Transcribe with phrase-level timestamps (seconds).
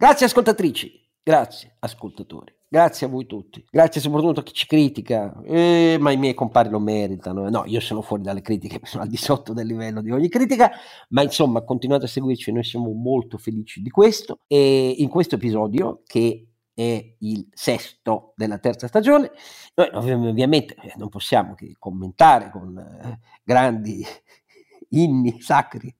[0.00, 2.54] Grazie ascoltatrici, grazie ascoltatori.
[2.66, 6.70] Grazie a voi tutti, grazie soprattutto a chi ci critica, eh, ma i miei compari
[6.70, 7.50] lo meritano.
[7.50, 10.70] No, io sono fuori dalle critiche, sono al di sotto del livello di ogni critica,
[11.10, 14.38] ma insomma continuate a seguirci, noi siamo molto felici di questo.
[14.46, 19.30] E in questo episodio, che è il sesto della terza stagione,
[19.74, 24.02] noi ovviamente eh, non possiamo che commentare con eh, grandi
[24.96, 25.94] inni sacri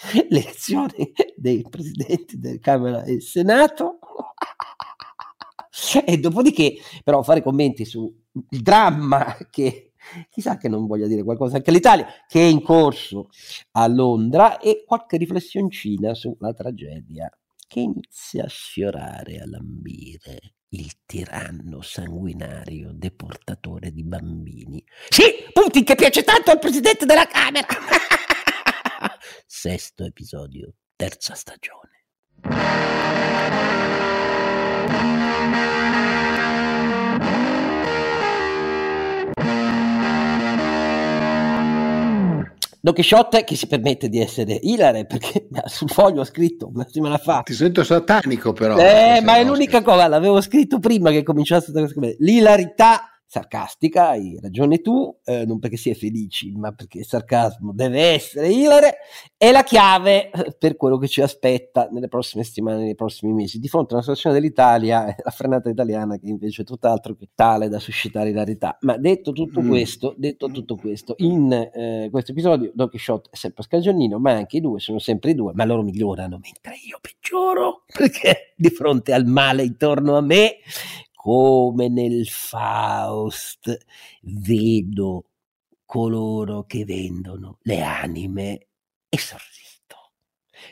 [0.28, 3.98] l'elezione dei presidenti del Camera e Senato
[6.04, 9.92] e dopodiché, però, fare commenti sul dramma che
[10.28, 13.28] chissà che non voglia dire qualcosa anche all'Italia, che è in corso
[13.72, 17.30] a Londra, e qualche riflessioncina sulla tragedia
[17.66, 24.82] che inizia a sfiorare, a lambire il tiranno sanguinario deportatore di bambini.
[25.08, 27.66] Sì, Putin che piace tanto al presidente della Camera.
[29.46, 32.04] Sesto episodio, terza stagione.
[42.82, 47.18] Don Chisciotte che si permette di essere ilare perché sul foglio ha scritto una settimana
[47.18, 47.42] fa.
[47.42, 48.78] Ti sento satanico però.
[48.78, 54.80] Eh, ma è l'unica cosa, l'avevo scritto prima che cominciasse a l'ilarità sarcastica, hai ragione
[54.80, 58.96] tu, eh, non perché si è felici, ma perché il sarcasmo deve essere ilare,
[59.36, 63.60] è la chiave eh, per quello che ci aspetta nelle prossime settimane, nei prossimi mesi.
[63.60, 67.68] Di fronte a una situazione dell'Italia, la frenata italiana che invece è tutt'altro che tale
[67.68, 68.76] da suscitare ilarità.
[68.80, 69.68] Ma detto tutto mm.
[69.68, 74.56] questo, detto tutto questo, in eh, questo episodio Don Quixote è sempre Scagionnino, ma anche
[74.56, 79.12] i due sono sempre i due, ma loro migliorano mentre io peggioro, perché di fronte
[79.12, 80.56] al male intorno a me
[81.22, 83.76] come nel Faust
[84.22, 85.24] vedo
[85.84, 88.68] coloro che vendono le anime
[89.06, 89.69] e sorrido.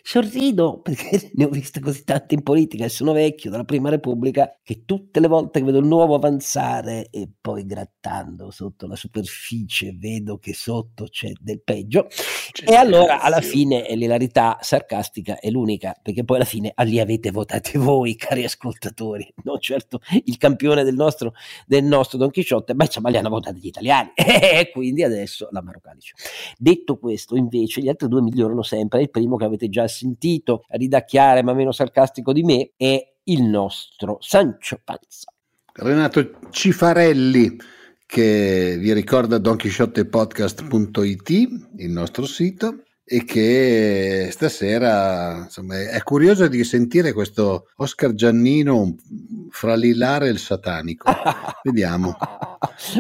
[0.08, 4.58] Sorrido perché ne ho viste così tante in politica e sono vecchio dalla prima repubblica
[4.62, 9.94] che tutte le volte che vedo il nuovo avanzare e poi grattando sotto la superficie
[9.94, 12.06] vedo che sotto c'è del peggio.
[12.08, 17.30] C'è e allora alla fine l'ilarità sarcastica è l'unica perché poi alla fine li avete
[17.30, 21.34] votati voi cari ascoltatori non certo il campione del nostro,
[21.66, 24.12] del nostro Don Chisciotte ma insomma li hanno votati gli italiani.
[24.58, 26.14] E quindi adesso la Marocalice
[26.56, 31.42] detto questo invece gli altri due migliorano sempre il primo che avete già sentito ridacchiare
[31.42, 35.32] ma meno sarcastico di me è il nostro Sancio Panza.
[35.72, 37.56] Renato Cifarelli
[38.06, 47.14] che vi ricorda donchisciottepodcast.it, il nostro sito, e che stasera insomma, è curioso di sentire
[47.14, 48.96] questo Oscar Giannino
[49.48, 51.10] fra l'ilare e il satanico.
[51.64, 52.14] Vediamo.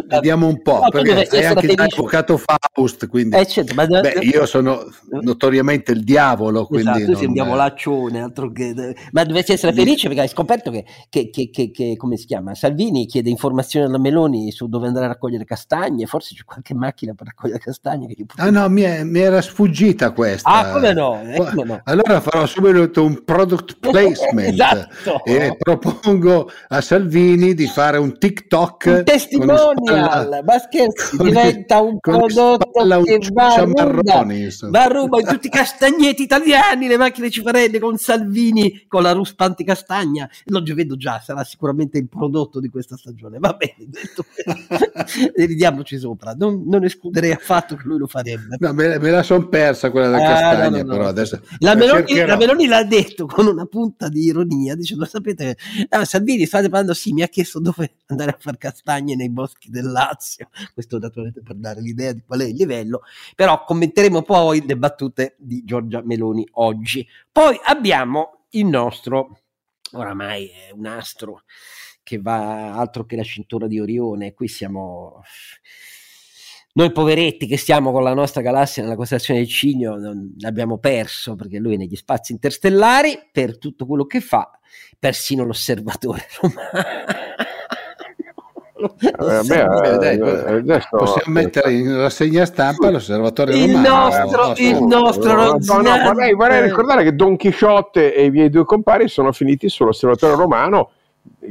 [0.06, 3.86] Vediamo un po', no, perché è anche l'avvocato Faust, quindi eh, certo, ma...
[3.86, 4.86] beh, io sono
[5.20, 8.94] notoriamente il diavolo, quindi esatto, tu sei un diavolaccione, altro che...
[9.12, 13.06] ma dovresti essere felice perché hai scoperto che, che, che, che, come si chiama, Salvini
[13.06, 17.26] chiede informazioni alla Meloni su dove andare a raccogliere castagne, forse c'è qualche macchina per
[17.26, 18.14] raccogliere castagne.
[18.14, 20.48] Che Ah no, mi, è, mi era sfuggito finita questa.
[20.48, 21.20] Ah, come no?
[21.22, 21.80] Eh, come no?
[21.84, 25.24] Allora farò subito un product placement esatto.
[25.24, 28.84] e propongo a Salvini di fare un TikTok.
[28.86, 34.26] Un testimonial, spalla, ma scherzi, diventa un prodotto un che va a, ruba,
[34.70, 39.12] va a ruba in tutti i castagneti italiani, le macchine cifarelle con Salvini con la
[39.12, 40.28] ruspa anticastagna.
[40.46, 43.38] Lo vedo già, sarà sicuramente il prodotto di questa stagione.
[43.38, 44.24] Va bene, detto
[45.34, 46.34] ridiamoci sopra.
[46.38, 48.56] Non, non escluderei affatto che lui lo farebbe.
[48.58, 51.08] No, me, me la sono persa questa quella da ah, castagna, no, no, però no.
[51.08, 55.56] adesso la Meloni, la Meloni, l'ha detto con una punta di ironia, dicendo sapete,
[55.90, 59.70] ah, Salvini state parlando, sì, mi ha chiesto dove andare a fare castagne nei boschi
[59.70, 63.02] del Lazio, questo naturalmente per dare l'idea di qual è il livello,
[63.34, 67.06] però commenteremo poi le battute di Giorgia Meloni oggi.
[67.30, 69.40] Poi abbiamo il nostro,
[69.92, 71.42] oramai è un astro
[72.02, 75.22] che va altro che la cintura di Orione, qui siamo
[76.78, 81.34] noi poveretti che stiamo con la nostra galassia nella costellazione del Cigno non l'abbiamo perso
[81.34, 84.48] perché lui negli spazi interstellari per tutto quello che fa,
[84.96, 87.16] persino l'osservatore romano.
[88.80, 93.88] Eh, beh, dai, eh, adesso, possiamo mettere in rassegna stampa l'osservatore il romano.
[93.88, 98.50] Nostro, eh, il nostro, no, no, vorrei, vorrei ricordare che Don Chisciotte e i miei
[98.50, 100.90] due compari sono finiti sull'osservatore romano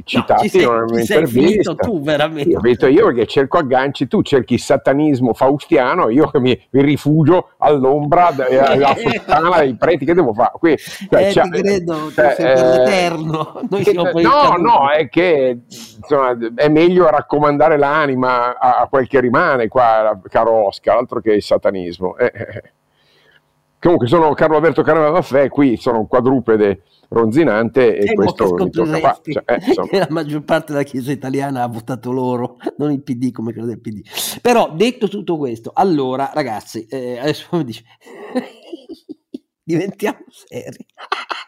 [0.03, 1.75] citati no, in un'intervista.
[1.75, 2.49] tu veramente.
[2.49, 6.81] Io, detto io perché cerco agganci, tu cerchi il satanismo faustiano, io che mi, mi
[6.81, 10.51] rifugio all'ombra della fontana dei preti, che devo fare?
[10.53, 13.61] Qui, cioè, eh, cioè, credo, cioè, eh, l'eterno.
[13.77, 19.67] Che, no, no, è che insomma, è meglio raccomandare l'anima a, a, quel che rimane
[19.67, 22.17] qua, caro Oscar, altro che il satanismo.
[22.17, 22.63] Eh, eh.
[23.79, 28.99] Comunque sono Carlo Alberto Caramavaffè, qui sono un quadrupede ronzinante e, E questo mi tocca
[28.99, 29.19] qua.
[29.23, 33.53] Cioè, eh, la maggior parte della Chiesa italiana ha votato loro, non il PD come
[33.53, 34.01] crede il PD.
[34.41, 37.83] Però detto tutto questo, allora ragazzi, eh, adesso mi dice,
[39.63, 40.85] diventiamo seri.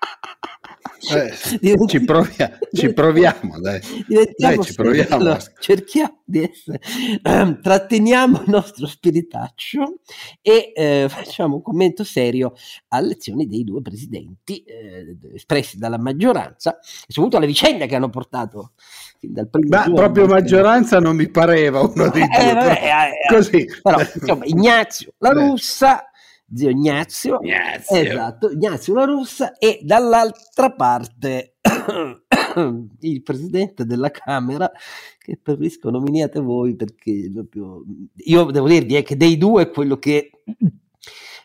[1.02, 3.80] Eh, Diventi- ci, provia- ci proviamo, dai.
[4.08, 5.16] Diventiamo Dai, ci proviamo.
[5.16, 6.80] Allora, cerchiamo di essere,
[7.24, 10.00] ehm, tratteniamo il nostro spiritaccio
[10.42, 12.54] e eh, facciamo un commento serio
[12.90, 18.10] alle azioni dei due presidenti eh, espressi dalla maggioranza e soprattutto alle vicende che hanno
[18.10, 18.74] portato
[19.20, 22.38] fin dal primo Ma proprio maggioranza non mi pareva uno dei due.
[22.50, 23.66] Eh, vabbè, però- eh, eh, così.
[23.82, 25.40] Però, insomma, Ignazio La Beh.
[25.40, 26.09] Russa,
[26.54, 27.96] zio Ignazio, Ignazio.
[27.96, 31.56] esatto, Ignazio La Russa e dall'altra parte
[33.00, 34.72] il presidente della Camera
[35.18, 37.84] che preferisco nominiate voi perché proprio
[38.16, 40.32] io devo dirvi è che dei due quello che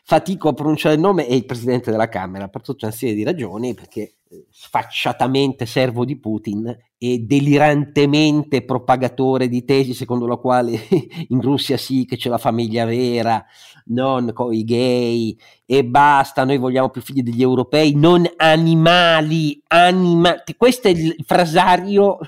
[0.07, 3.25] fatico a pronunciare il nome è il presidente della Camera per tutta una serie di
[3.25, 10.79] ragioni perché eh, sfacciatamente servo di Putin e delirantemente propagatore di tesi secondo la quale
[11.29, 13.43] in Russia sì che c'è la famiglia vera,
[13.87, 15.35] non con i gay
[15.65, 20.35] e basta, noi vogliamo più figli degli europei, non animali, anima.
[20.55, 22.19] Questo è il frasario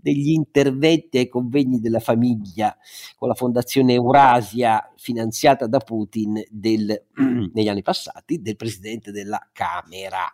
[0.00, 2.76] degli interventi ai convegni della famiglia
[3.16, 7.06] con la fondazione Eurasia finanziata da Putin del-
[7.52, 10.24] negli anni passati del presidente della Camera.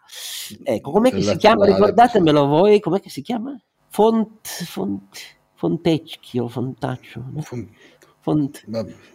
[0.63, 1.65] Ecco, com'è che si chiama?
[1.67, 3.59] Ricordatemelo voi, com'è che si chiama?
[3.89, 5.17] Font, font,
[5.55, 7.41] Fontecchio, Fontaccio, no?
[7.41, 7.69] Fon-
[8.27, 8.65] Font-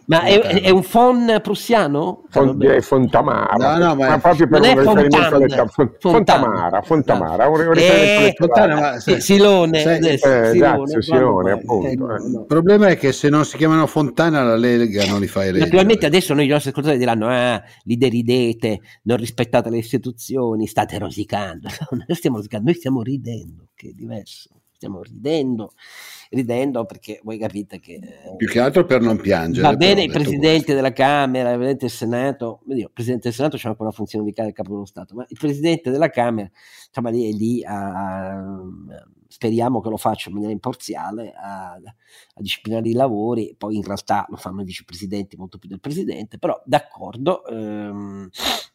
[0.06, 2.22] ma è, è un fon prussiano?
[2.30, 5.68] Fon- direi Fontamara, No, no, ma è- proprio per non un riferimento Fontan, alle- Fon-
[5.98, 6.12] Fontan.
[6.12, 11.86] Fontamara, Fontamara, un Eh, riferimento ma Sì, sai- Silone, sai- eh, Silone, grazie, Silone, appunto,
[11.88, 11.96] eh, eh.
[11.96, 12.40] no, no.
[12.40, 15.64] Il problema è che se non si chiamano Fontana la Lega non li fa eleggere.
[15.66, 20.96] Naturalmente adesso noi i nostri ascoltatori diranno ah, li deridete, non rispettate le istituzioni, state
[20.98, 21.68] rosicando.
[21.92, 24.48] No, noi stiamo rosicando, noi stiamo ridendo, che è diverso.
[24.74, 25.74] Stiamo ridendo,
[26.32, 27.94] ridendo perché voi capite che...
[27.94, 29.66] eh, Più che altro per non piangere.
[29.66, 33.36] Va bene però, i detto presidenti della Camera, il presidente del Senato, il presidente del
[33.36, 36.50] Senato c'è ancora una funzione vicale del capo dello Stato, ma il presidente della Camera,
[36.86, 38.64] insomma, lì è lì a, a-
[39.28, 44.26] speriamo che lo faccia in maniera imparziale a, a disciplinare i lavori, poi in realtà
[44.28, 47.44] lo fanno i vicepresidenti molto più del presidente, però d'accordo.
[47.46, 48.28] ehm,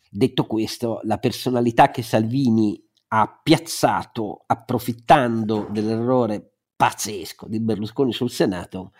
[0.09, 8.94] detto questo, la personalità che Salvini ha piazzato approfittando dell'errore pazzesco di Berlusconi sul Senato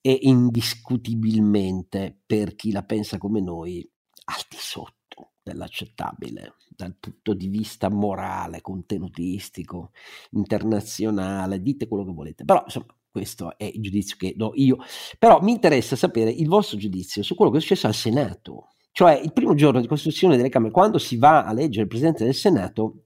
[0.00, 3.88] è indiscutibilmente per chi la pensa come noi
[4.24, 9.90] al di sotto dell'accettabile dal punto di vista morale, contenutistico,
[10.30, 14.78] internazionale, dite quello che volete, però insomma questo è il giudizio che do io,
[15.18, 19.14] però mi interessa sapere il vostro giudizio su quello che è successo al Senato, cioè
[19.14, 22.34] il primo giorno di costruzione delle Camere, quando si va a leggere il Presidente del
[22.34, 23.04] Senato,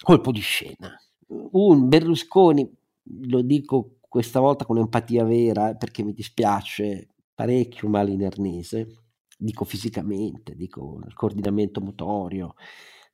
[0.00, 0.96] colpo di scena,
[1.26, 2.70] un Berlusconi,
[3.04, 9.04] lo dico questa volta con empatia vera eh, perché mi dispiace parecchio male in arnese,
[9.38, 12.54] dico fisicamente, dico nel coordinamento motorio,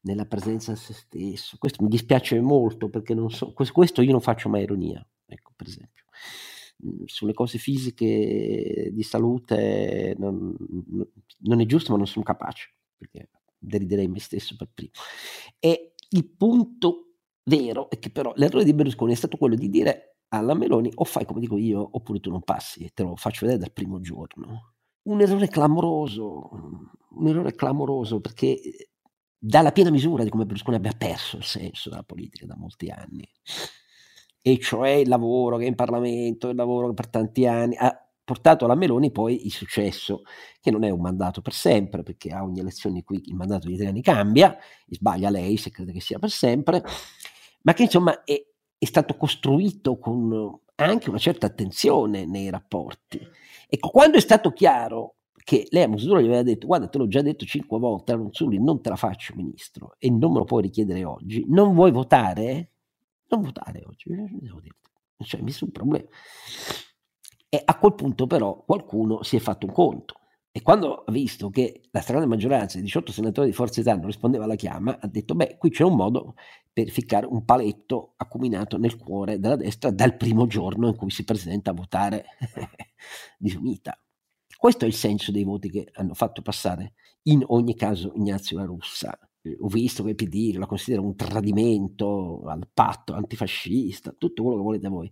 [0.03, 1.57] nella presenza a se stesso.
[1.59, 5.53] Questo mi dispiace molto perché non so, questo, questo io non faccio mai ironia, ecco
[5.55, 6.05] per esempio.
[6.85, 10.55] Mm, Sulle cose fisiche di salute non,
[11.39, 14.91] non è giusto, ma non sono capace perché deriderei me stesso per primo.
[15.59, 17.08] E il punto
[17.49, 21.05] vero è che però l'errore di Berlusconi è stato quello di dire alla Meloni o
[21.05, 24.01] fai come dico io oppure tu non passi e te lo faccio vedere dal primo
[24.01, 24.75] giorno.
[25.03, 26.51] Un errore clamoroso,
[27.11, 28.91] un errore clamoroso perché eh,
[29.39, 32.91] dà la piena misura di come Berlusconi abbia perso il senso della politica da molti
[32.91, 33.27] anni.
[34.41, 38.09] E cioè il lavoro che è in Parlamento, il lavoro che per tanti anni ha
[38.29, 40.21] portato alla Meloni poi il successo,
[40.61, 43.77] che non è un mandato per sempre, perché a ogni elezione qui il mandato degli
[43.77, 46.83] italiani cambia, e sbaglia lei se crede che sia per sempre,
[47.63, 48.41] ma che insomma è,
[48.79, 53.21] è stato costruito con anche una certa attenzione nei rapporti.
[53.69, 55.17] Ecco, quando è stato chiaro
[55.49, 58.63] che lei a Mussolini gli aveva detto guarda te l'ho già detto cinque volte Ronzulli
[58.63, 62.73] non te la faccio ministro e non me lo puoi richiedere oggi non vuoi votare?
[63.29, 64.91] non votare oggi eh, dirti.
[65.17, 66.07] non c'è nessun problema
[67.49, 70.18] e a quel punto però qualcuno si è fatto un conto
[70.51, 74.11] e quando ha visto che la stragrande maggioranza dei 18 senatori di Forza Italia non
[74.11, 76.35] rispondeva alla chiama ha detto beh qui c'è un modo
[76.73, 81.25] per ficcare un paletto accuminato nel cuore della destra dal primo giorno in cui si
[81.25, 82.25] presenta a votare
[83.39, 83.99] disunita
[84.59, 86.95] questo è il senso dei voti che hanno fatto passare
[87.29, 89.17] in ogni caso Ignazio La Russa.
[89.59, 94.89] Ho visto il PD la considera un tradimento al patto antifascista, tutto quello che volete
[94.89, 95.11] voi.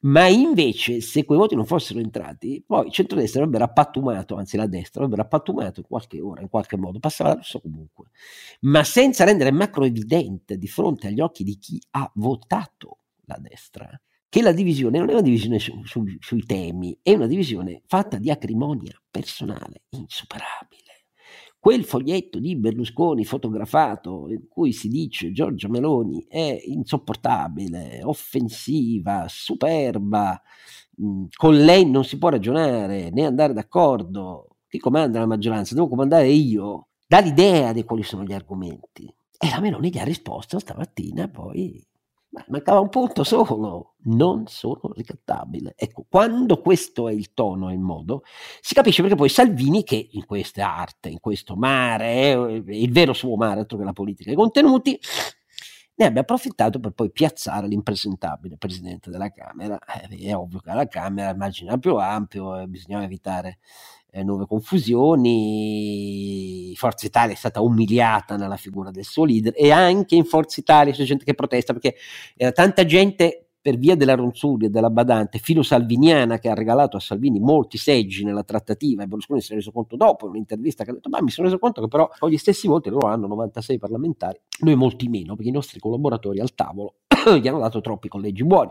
[0.00, 4.66] Ma invece, se quei voti non fossero entrati, poi il centrodestra avrebbe rappattumato, anzi la
[4.66, 8.10] destra avrebbe rappattumato in qualche ora, in qualche modo, passava la rossa comunque,
[8.60, 13.88] ma senza rendere macro evidente di fronte agli occhi di chi ha votato la destra
[14.28, 18.18] che la divisione non è una divisione su, su, sui temi, è una divisione fatta
[18.18, 20.83] di acrimonia personale, insuperabile
[21.64, 30.38] quel foglietto di Berlusconi fotografato in cui si dice Giorgia Meloni è insopportabile, offensiva, superba,
[30.96, 35.74] mh, con lei non si può ragionare né andare d'accordo, chi comanda la maggioranza?
[35.74, 39.06] Devo comandare io, dà l'idea di quali sono gli argomenti.
[39.38, 41.82] E la Meloni gli ha risposto stamattina poi
[42.34, 45.74] ma mancava un punto solo, non sono ricattabile.
[45.76, 48.24] Ecco, quando questo è il tono e il modo,
[48.60, 52.36] si capisce perché poi Salvini, che in questa arte, in questo mare, è
[52.72, 54.98] il vero suo mare, altro che la politica e i contenuti,
[55.96, 59.78] ne abbia approfittato per poi piazzare l'impresentabile presidente della Camera.
[59.78, 63.58] Eh, è ovvio che alla Camera il margine più ampio e bisognava evitare
[64.10, 65.92] eh, nuove confusioni.
[66.76, 70.92] Forza Italia è stata umiliata nella figura del suo leader e anche in Forza Italia
[70.92, 71.96] c'è gente che protesta perché
[72.36, 76.98] era tanta gente per via della Ronzulli e della Badante, filo salviniana che ha regalato
[76.98, 80.84] a Salvini molti seggi nella trattativa e Berlusconi si è reso conto dopo in un'intervista
[80.84, 83.08] che ha detto ma mi sono reso conto che però con gli stessi voti loro
[83.08, 86.96] hanno 96 parlamentari, noi molti meno perché i nostri collaboratori al tavolo
[87.40, 88.68] gli hanno dato troppi collegi buoni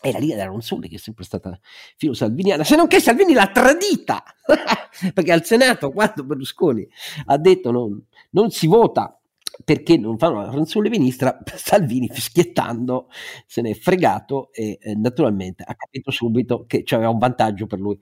[0.00, 1.60] e la Liga della Ronzulli che è sempre stata
[1.98, 4.24] filo salviniana, se non che Salvini l'ha tradita,
[5.12, 6.88] perché al Senato quando Berlusconi
[7.26, 9.19] ha detto non, non si vota
[9.64, 13.08] perché non fanno la Ronzulli ministra, Salvini fischiettando
[13.46, 17.80] se ne è fregato e eh, naturalmente ha capito subito che c'aveva un vantaggio per
[17.80, 17.98] lui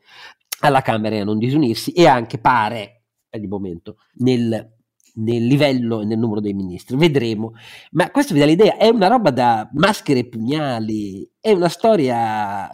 [0.60, 4.76] alla Camera a non disunirsi e anche pare, per il momento, nel
[5.18, 7.54] nel livello e nel numero dei ministri, vedremo.
[7.92, 12.70] Ma questo vi dà l'idea, è una roba da maschere e pugnali, è una storia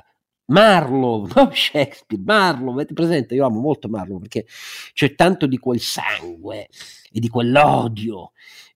[0.47, 3.35] Marlowe, non Shakespeare, Marlowe, avete presente?
[3.35, 4.47] Io amo molto Marlowe perché
[4.93, 6.69] c'è tanto di quel sangue
[7.11, 8.33] e di quell'odio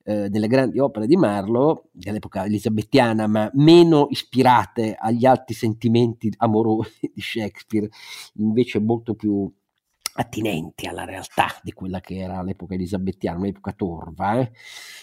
[0.08, 7.12] eh, delle grandi opere di Marlowe, dell'epoca elisabettiana, ma meno ispirate agli alti sentimenti amorosi
[7.12, 7.90] di Shakespeare,
[8.36, 9.52] invece molto più
[10.14, 14.50] attinenti alla realtà di quella che era l'epoca elisabettiana, un'epoca torva, eh?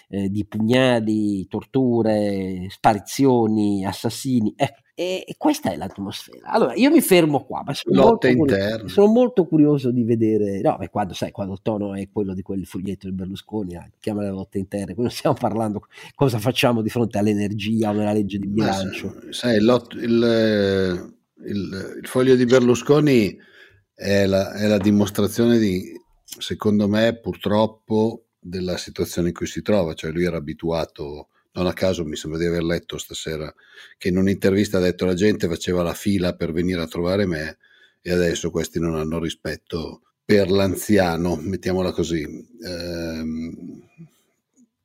[0.10, 4.54] Eh, di pugnali, torture, sparizioni, assassini.
[4.56, 6.48] Ecco, e, e, questa è l'atmosfera.
[6.48, 10.78] Allora, io mi fermo qua, ma sono, molto curioso, sono molto curioso di vedere, no,
[10.78, 14.22] beh, quando, sai, quando il tono è quello di quel foglietto di Berlusconi, eh, chiama
[14.22, 15.86] le lotte interne, qui non stiamo parlando
[16.16, 19.14] cosa facciamo di fronte all'energia o nella legge di bilancio.
[19.14, 23.38] Ma, sai, il, il, il, il foglio di Berlusconi
[23.94, 25.92] è la, è la dimostrazione di,
[26.24, 29.94] secondo me, purtroppo, della situazione in cui si trova.
[29.94, 33.54] Cioè, lui era abituato, non a caso mi sembra di aver letto stasera,
[33.98, 37.58] che in un'intervista ha detto la gente faceva la fila per venire a trovare me
[38.02, 42.24] e adesso questi non hanno rispetto per l'anziano, mettiamola così.
[42.64, 43.82] Ehm,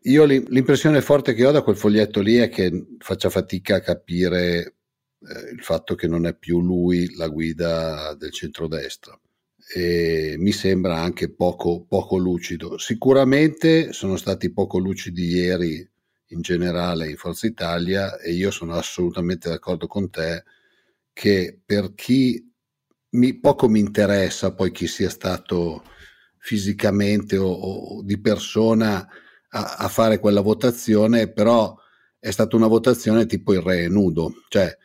[0.05, 4.77] io l'impressione forte che ho da quel foglietto lì è che faccia fatica a capire
[5.21, 9.19] eh, il fatto che non è più lui la guida del centrodestra
[9.75, 12.79] e mi sembra anche poco, poco lucido.
[12.79, 15.89] Sicuramente sono stati poco lucidi ieri
[16.31, 20.45] in generale in Forza Italia e io sono assolutamente d'accordo con te
[21.13, 22.51] che per chi
[23.11, 25.83] mi, poco mi interessa poi chi sia stato
[26.39, 29.07] fisicamente o, o di persona
[29.51, 31.77] a, a, fare quella votazione, però
[32.19, 34.77] è stata una votazione tipo il re nudo, cioè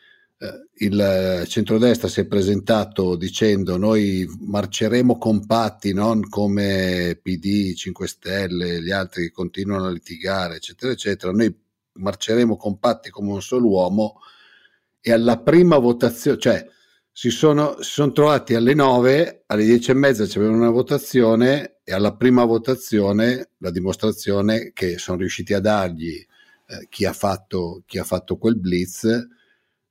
[0.77, 8.91] il centrodestra si è presentato dicendo noi marceremo compatti, non come PD, 5 Stelle, gli
[8.91, 11.53] altri che continuano a litigare, eccetera, eccetera, noi
[11.93, 14.19] marceremo compatti come un solo uomo
[14.99, 16.67] e alla prima votazione, cioè
[17.09, 21.93] si sono, si sono trovati alle 9, alle 10 e mezza c'avevano una votazione e
[21.93, 26.15] alla prima votazione la dimostrazione che sono riusciti a dargli
[26.67, 29.05] eh, chi, ha fatto, chi ha fatto quel blitz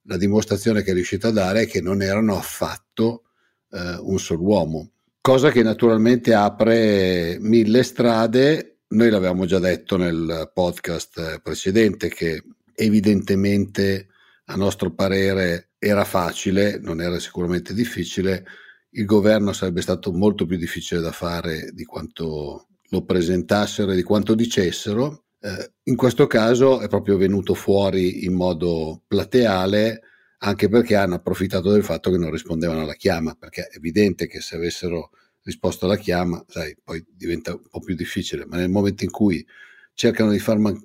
[0.04, 3.24] la dimostrazione che è riuscito a dare è che non erano affatto
[3.70, 8.78] eh, un solo uomo, cosa che naturalmente apre mille strade.
[8.88, 12.42] Noi l'avevamo già detto nel podcast precedente che
[12.74, 14.08] evidentemente
[14.46, 18.44] a nostro parere era facile, non era sicuramente difficile,
[18.90, 24.02] il governo sarebbe stato molto più difficile da fare di quanto lo presentassero e di
[24.02, 30.00] quanto dicessero eh, in questo caso è proprio venuto fuori in modo plateale
[30.38, 34.40] anche perché hanno approfittato del fatto che non rispondevano alla chiama, perché è evidente che
[34.40, 35.10] se avessero
[35.42, 39.46] risposto alla chiama, sai, poi diventa un po' più difficile, ma nel momento in cui
[39.94, 40.80] cercano di far man-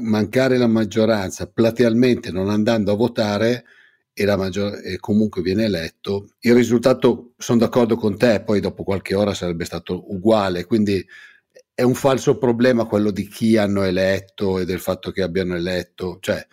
[0.00, 3.64] mancare la maggioranza platealmente non andando a votare
[4.12, 9.14] e, maggior- e comunque viene eletto, il risultato, sono d'accordo con te, poi dopo qualche
[9.14, 11.04] ora sarebbe stato uguale, quindi
[11.80, 16.18] è un falso problema quello di chi hanno eletto e del fatto che abbiano eletto,
[16.20, 16.46] cioè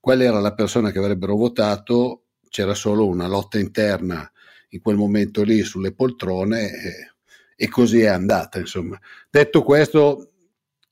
[0.00, 4.28] quella era la persona che avrebbero votato, c'era solo una lotta interna
[4.70, 7.12] in quel momento lì sulle poltrone e,
[7.54, 8.58] e così è andata.
[8.58, 8.98] Insomma.
[9.30, 10.32] Detto questo,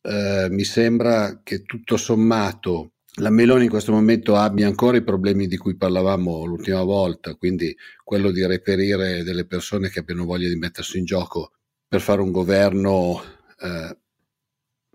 [0.03, 5.49] eh, mi sembra che tutto sommato la Meloni in questo momento abbia ancora i problemi
[5.49, 10.55] di cui parlavamo l'ultima volta, quindi quello di reperire delle persone che abbiano voglia di
[10.55, 11.55] mettersi in gioco
[11.89, 13.99] per fare un governo, eh,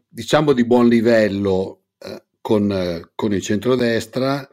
[0.08, 4.48] diciamo di buon livello eh, con, eh, con il centrodestra.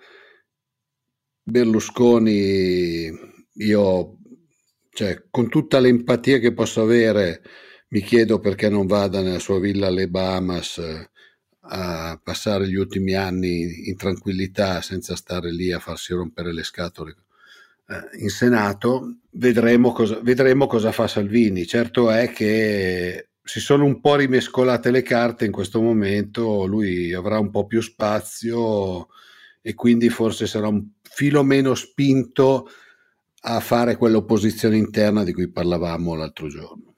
[1.45, 3.11] Berlusconi,
[3.55, 4.19] io,
[4.91, 7.43] cioè, con tutta l'empatia che posso avere,
[7.89, 11.11] mi chiedo perché non vada nella sua villa alle Bahamas eh,
[11.65, 17.17] a passare gli ultimi anni in tranquillità senza stare lì a farsi rompere le scatole
[17.89, 19.19] eh, in Senato.
[19.31, 21.67] Vedremo cosa, vedremo cosa fa Salvini.
[21.67, 27.39] Certo è che si sono un po' rimescolate le carte in questo momento, lui avrà
[27.39, 29.09] un po' più spazio
[29.61, 32.69] e quindi forse sarà un filo meno spinto
[33.45, 36.95] a fare quell'opposizione interna di cui parlavamo l'altro giorno.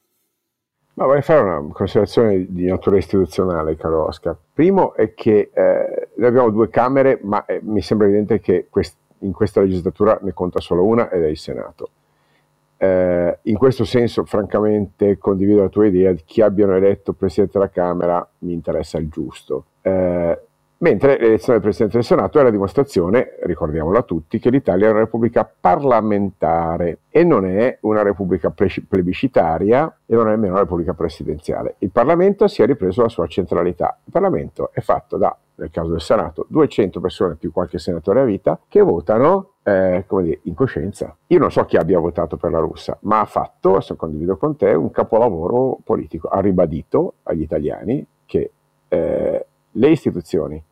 [0.94, 4.36] Ma vorrei fare una considerazione di natura istituzionale, caro Oscar.
[4.52, 8.96] Primo è che eh, noi abbiamo due Camere, ma eh, mi sembra evidente che quest-
[9.20, 11.90] in questa legislatura ne conta solo una ed è il Senato.
[12.76, 17.70] Eh, in questo senso, francamente, condivido la tua idea di chi abbiano eletto Presidente della
[17.70, 19.64] Camera, mi interessa il giusto.
[19.82, 20.38] Eh,
[20.78, 24.90] mentre l'elezione del Presidente del Senato è la dimostrazione, ricordiamolo a tutti, che l'Italia è
[24.90, 30.92] una repubblica parlamentare e non è una repubblica plebiscitaria e non è nemmeno una repubblica
[30.92, 31.76] presidenziale.
[31.78, 33.96] Il Parlamento si è ripreso la sua centralità.
[34.04, 38.24] Il Parlamento è fatto da, nel caso del Senato, 200 persone più qualche senatore a
[38.24, 41.16] vita che votano eh, come dire, in coscienza.
[41.28, 44.56] Io non so chi abbia votato per la russa, ma ha fatto, se condivido con
[44.56, 46.28] te, un capolavoro politico.
[46.28, 48.50] Ha ribadito agli italiani che
[48.88, 50.62] eh, le istituzioni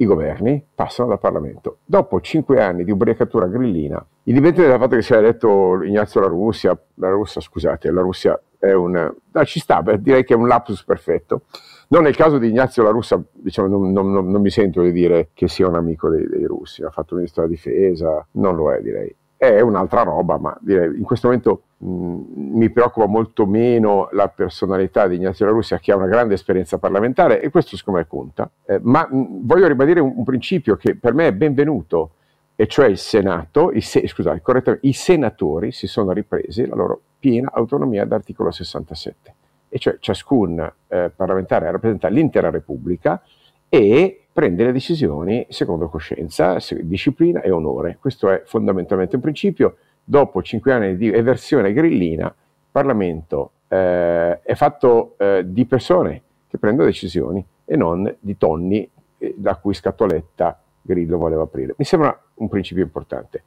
[0.00, 1.78] i governi passano dal Parlamento.
[1.84, 6.78] Dopo cinque anni di ubriacatura grillina, indipendentemente dal fatto che sia eletto Ignazio la Russia,
[6.94, 9.14] la Russia, scusate, la Russia è un...
[9.32, 11.42] Ah, ci sta, direi che è un lapsus perfetto.
[11.88, 15.30] Non nel caso di Ignazio la Russia, diciamo, non, non, non, mi sento di dire
[15.32, 18.80] che sia un amico dei, dei russi, ha fatto ministro della difesa, non lo è
[18.82, 22.20] direi è un'altra roba, ma direi in questo momento mh,
[22.56, 26.78] mi preoccupa molto meno la personalità di Ignazio La Russia, che ha una grande esperienza
[26.78, 28.50] parlamentare, e questo secondo me conta.
[28.66, 32.10] Eh, ma mh, voglio ribadire un, un, principio che per me è benvenuto,
[32.56, 37.50] e cioè il Senato, i, se, scusate, i senatori si sono ripresi la loro piena
[37.52, 39.34] autonomia d'articolo 67,
[39.68, 43.22] e cioè ciascun eh, parlamentare rappresenta l'intera Repubblica
[43.68, 47.98] e prende le decisioni secondo coscienza, disciplina e onore.
[48.00, 49.78] Questo è fondamentalmente un principio.
[50.04, 56.56] Dopo cinque anni di eversione grillina, il Parlamento eh, è fatto eh, di persone che
[56.56, 61.74] prendono decisioni e non di tonni eh, da cui scatoletta Grillo voleva aprire.
[61.76, 63.42] Mi sembra un principio importante.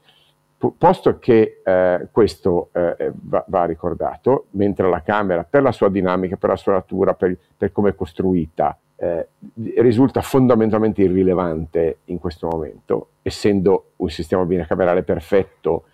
[0.57, 5.87] P- posto che eh, questo eh, va, va, ricordato, mentre la Camera, per la sua
[5.87, 9.27] dinamica, per la sua natura, per, per come è costruita, eh,
[9.81, 15.85] risulta fondamentalmente irrilevante in questo momento, essendo un sistema binacamerale perfetto,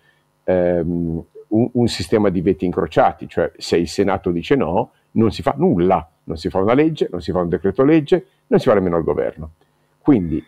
[0.44, 5.40] ehm, un, un, sistema di veti incrociati, cioè se il Senato dice no, non si
[5.40, 8.68] fa nulla, non si fa una legge, non si fa un decreto legge, non si
[8.68, 9.52] fa nemmeno il governo.
[9.98, 10.44] Quindi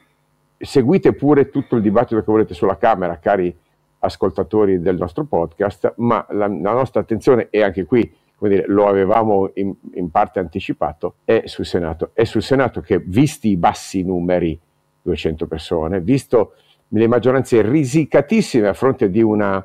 [0.59, 3.57] seguite pure tutto il dibattito che volete sulla Camera, cari
[4.01, 8.87] ascoltatori del nostro podcast, ma la, la nostra attenzione è anche qui come dire, lo
[8.87, 12.12] avevamo in, in, parte anticipato, è sul Senato.
[12.14, 14.59] È sul Senato che, visti i bassi numeri,
[15.03, 16.55] 200 persone, visto
[16.88, 19.64] le maggioranze risicatissime a fronte di una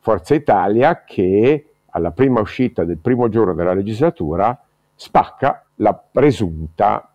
[0.00, 4.60] Forza Italia che alla prima uscita del primo giorno della legislatura
[4.96, 7.12] spacca la presunta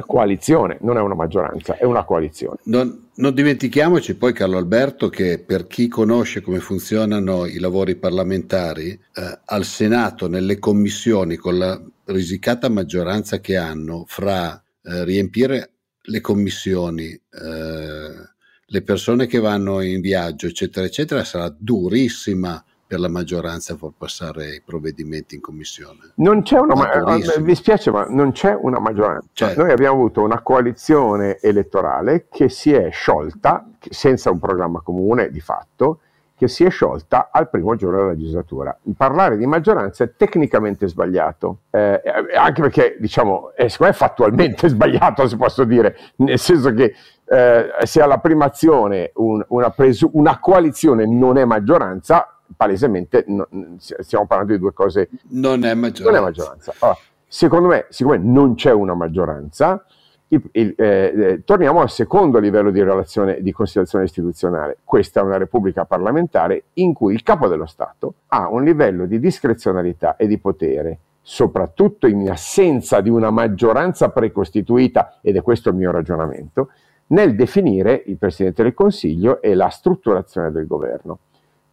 [0.00, 2.58] coalizione, non è una maggioranza, è una coalizione.
[2.64, 8.90] Non, non, dimentichiamoci poi, Carlo Alberto, che per chi conosce come funzionano i lavori parlamentari,
[8.90, 15.70] eh, al Senato, nelle commissioni, con la risicata maggioranza che hanno fra eh, riempire
[16.02, 18.32] le commissioni, eh,
[18.66, 24.54] le persone che vanno in viaggio, eccetera, eccetera, sarà durissima per la maggioranza far passare
[24.54, 26.12] i provvedimenti in commissione.
[26.16, 29.26] Non c'è una maggioranza, mi spiace ma non c'è una maggioranza.
[29.32, 29.62] Certo.
[29.62, 35.40] Noi abbiamo avuto una coalizione elettorale che si è sciolta senza un programma comune di
[35.40, 36.00] fatto
[36.36, 38.76] che si è sciolta al primo giorno della legislatura.
[38.96, 42.02] Parlare di maggioranza è tecnicamente sbagliato, eh,
[42.36, 46.94] anche perché diciamo, è, secondo me fattualmente sbagliato, se posso dire, nel senso che
[47.26, 53.46] eh, se alla prima azione un, una, presu- una coalizione non è maggioranza, palesemente no,
[53.78, 55.08] stiamo parlando di due cose.
[55.30, 56.04] Non è maggioranza.
[56.04, 56.74] Non è maggioranza.
[56.78, 59.84] Allora, secondo me, siccome non c'è una maggioranza,
[60.28, 64.78] il, il, eh, eh, torniamo al secondo livello di relazione di considerazione istituzionale.
[64.84, 69.18] Questa è una repubblica parlamentare in cui il capo dello Stato ha un livello di
[69.18, 75.76] discrezionalità e di potere, soprattutto in assenza di una maggioranza precostituita, ed è questo il
[75.76, 76.70] mio ragionamento,
[77.08, 81.18] nel definire il Presidente del Consiglio e la strutturazione del governo.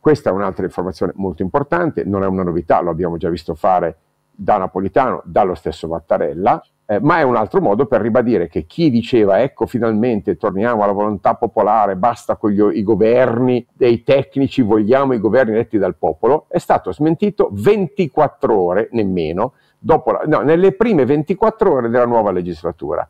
[0.01, 3.97] Questa è un'altra informazione molto importante, non è una novità, lo abbiamo già visto fare
[4.31, 8.89] da Napolitano, dallo stesso Mattarella, eh, ma è un altro modo per ribadire che chi
[8.89, 15.13] diceva ecco finalmente torniamo alla volontà popolare, basta con gli, i governi dei tecnici, vogliamo
[15.13, 21.05] i governi eletti dal popolo, è stato smentito 24 ore nemmeno, la, no, nelle prime
[21.05, 23.07] 24 ore della nuova legislatura.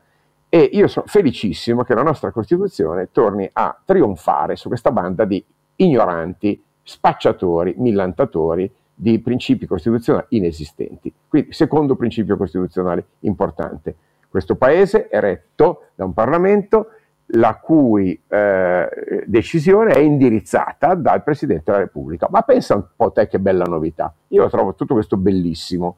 [0.50, 5.42] E io sono felicissimo che la nostra Costituzione torni a trionfare su questa banda di
[5.78, 11.12] ignoranti, spacciatori, millantatori di principi costituzionali inesistenti.
[11.28, 13.96] Quindi, secondo principio costituzionale importante,
[14.30, 16.88] questo Paese è retto da un Parlamento
[17.34, 22.28] la cui eh, decisione è indirizzata dal Presidente della Repubblica.
[22.30, 24.14] Ma pensa un po' te che bella novità.
[24.30, 25.98] Io trovo tutto questo bellissimo.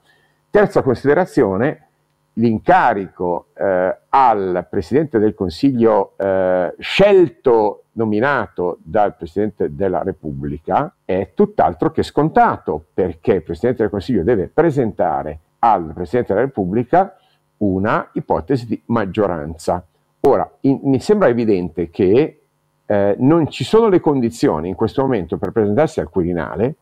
[0.50, 1.88] Terza considerazione,
[2.34, 11.91] l'incarico eh, al Presidente del Consiglio eh, scelto, nominato dal Presidente della Repubblica è tutt'altro
[11.91, 17.15] che scontato, perché il Presidente del Consiglio deve presentare al Presidente della Repubblica
[17.58, 19.86] una ipotesi di maggioranza.
[20.22, 22.41] Ora, in, mi sembra evidente che
[22.86, 26.76] eh, non ci sono le condizioni in questo momento per presentarsi al Quirinale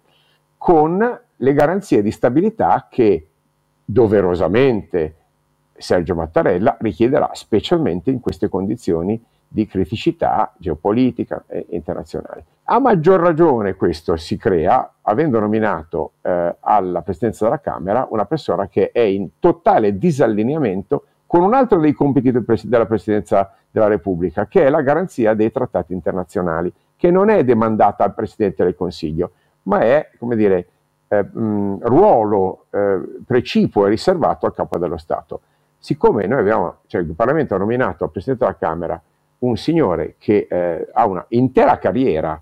[0.57, 3.27] con le garanzie di stabilità che
[3.83, 5.15] doverosamente
[5.81, 12.45] Sergio Mattarella richiederà specialmente in queste condizioni di criticità geopolitica e internazionale.
[12.65, 18.69] A maggior ragione questo si crea avendo nominato eh, alla presidenza della Camera una persona
[18.69, 23.87] che è in totale disallineamento con un altro dei compiti del pres- della Presidenza della
[23.87, 28.75] Repubblica, che è la garanzia dei trattati internazionali, che non è demandata al Presidente del
[28.75, 29.31] Consiglio,
[29.63, 30.67] ma è, come dire,
[31.07, 35.41] eh, mh, ruolo eh, precipuo e riservato al Capo dello Stato
[35.81, 39.01] siccome noi abbiamo, cioè il Parlamento ha nominato Presidente della Camera
[39.39, 42.39] un signore che eh, ha una intera carriera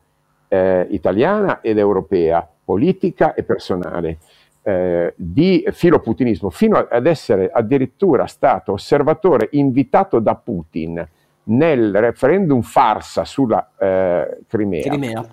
[0.49, 4.17] eh, italiana ed europea, politica e personale,
[4.61, 11.07] eh, di filoputinismo, fino ad essere addirittura stato osservatore invitato da Putin
[11.43, 14.83] nel referendum farsa sulla eh, Crimea.
[14.83, 15.25] Crimea.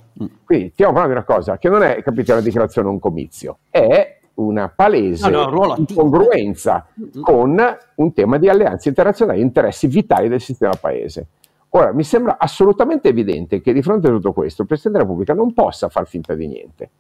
[0.45, 4.16] Quindi stiamo parlando di una cosa che non è, capite, una dichiarazione un comizio, è
[4.37, 6.87] una palese no, no, incongruenza
[7.21, 7.57] con
[7.95, 11.27] un tema di alleanze internazionali, interessi vitali del sistema paese.
[11.71, 15.35] Ora, mi sembra assolutamente evidente che di fronte a tutto questo il Presidente della Repubblica
[15.35, 16.91] non possa far finta di niente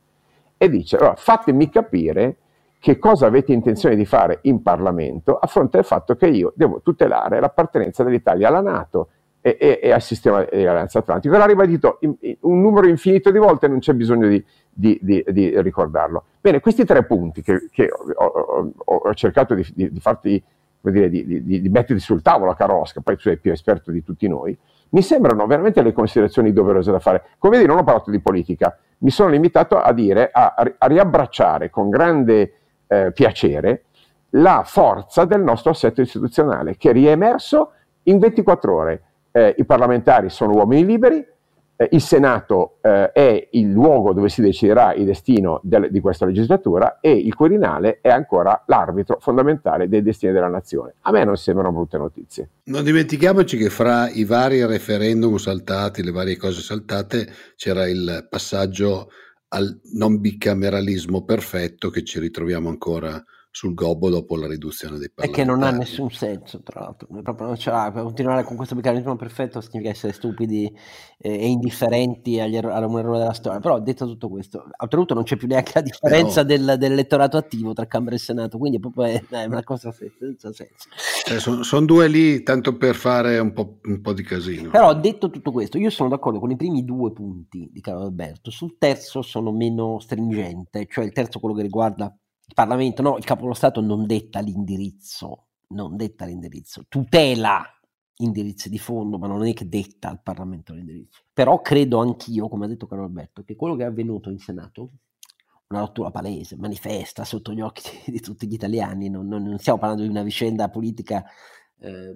[0.58, 2.36] e dice, allora, fatemi capire
[2.78, 6.80] che cosa avete intenzione di fare in Parlamento a fronte del fatto che io devo
[6.82, 9.08] tutelare l'appartenenza dell'Italia alla Nato
[9.46, 11.38] e, e, e al sistema dell'Alleanza Atlantica.
[11.38, 15.24] L'ha ribadito in, in, un numero infinito di volte, non c'è bisogno di, di, di,
[15.28, 16.24] di ricordarlo.
[16.40, 20.42] Bene, questi tre punti che, che ho, ho, ho, cercato di, di farti,
[20.80, 24.56] dire, di, metterti sul tavolo a Carosca, poi tu sei più esperto di tutti noi,
[24.88, 27.26] mi sembrano veramente le considerazioni doverose da fare.
[27.38, 31.70] Come vedi, non ho parlato di politica, mi sono limitato a dire, a, a riabbracciare
[31.70, 32.54] con grande
[32.88, 33.84] eh, piacere
[34.30, 37.70] la forza del nostro assetto istituzionale, che è riemerso
[38.04, 39.02] in 24 ore
[39.36, 41.22] eh, i parlamentari sono uomini liberi,
[41.76, 46.24] eh, il Senato eh, è il luogo dove si deciderà il destino del, di questa
[46.24, 50.94] legislatura e il Quirinale è ancora l'arbitro fondamentale dei destini della nazione.
[51.02, 52.48] A me non sembrano brutte notizie.
[52.64, 59.10] Non dimentichiamoci che fra i vari referendum saltati, le varie cose saltate, c'era il passaggio
[59.48, 63.22] al non bicameralismo perfetto che ci ritroviamo ancora
[63.56, 65.30] sul gobbo dopo la riduzione dei parlamentari.
[65.30, 67.08] E che non ha nessun senso, tra l'altro.
[67.22, 67.90] Proprio non ce l'ha.
[67.90, 70.70] Per continuare con questo meccanismo perfetto significa essere stupidi
[71.16, 73.58] eh, e indifferenti agli a un errore della storia.
[73.58, 76.48] Però detto tutto questo, oltretutto non c'è più neanche la differenza no.
[76.48, 80.52] del, dell'elettorato attivo tra Camera e Senato, quindi è proprio è, è una cosa senza
[80.52, 80.88] senso.
[81.26, 84.68] Eh, sono son due lì tanto per fare un po', un po', di casino.
[84.68, 88.50] Però detto tutto questo, io sono d'accordo con i primi due punti di Carlo Alberto.
[88.50, 92.14] Sul terzo sono meno stringente, cioè il terzo quello che riguarda
[92.46, 97.68] il Parlamento, no, il capo dello Stato non detta l'indirizzo, non detta l'indirizzo, tutela
[98.18, 101.22] indirizzi di fondo, ma non è che detta al Parlamento l'indirizzo.
[101.32, 104.90] Però credo anch'io, come ha detto Carlo Alberto, che quello che è avvenuto in Senato,
[105.68, 109.78] una rottura palese, manifesta sotto gli occhi di, tutti gli italiani, non, non, non, stiamo
[109.78, 111.24] parlando di una vicenda politica
[111.80, 112.14] eh,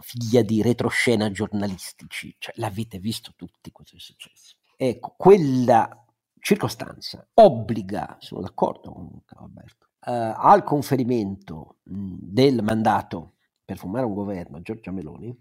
[0.00, 4.56] figlia di retroscena giornalistici, cioè l'avete visto tutti cosa è successo.
[4.76, 6.07] Ecco, quella
[6.48, 14.14] circostanza obbliga, sono d'accordo con Alberto, eh, al conferimento mh, del mandato per formare un
[14.14, 15.38] governo a Giorgia Meloni,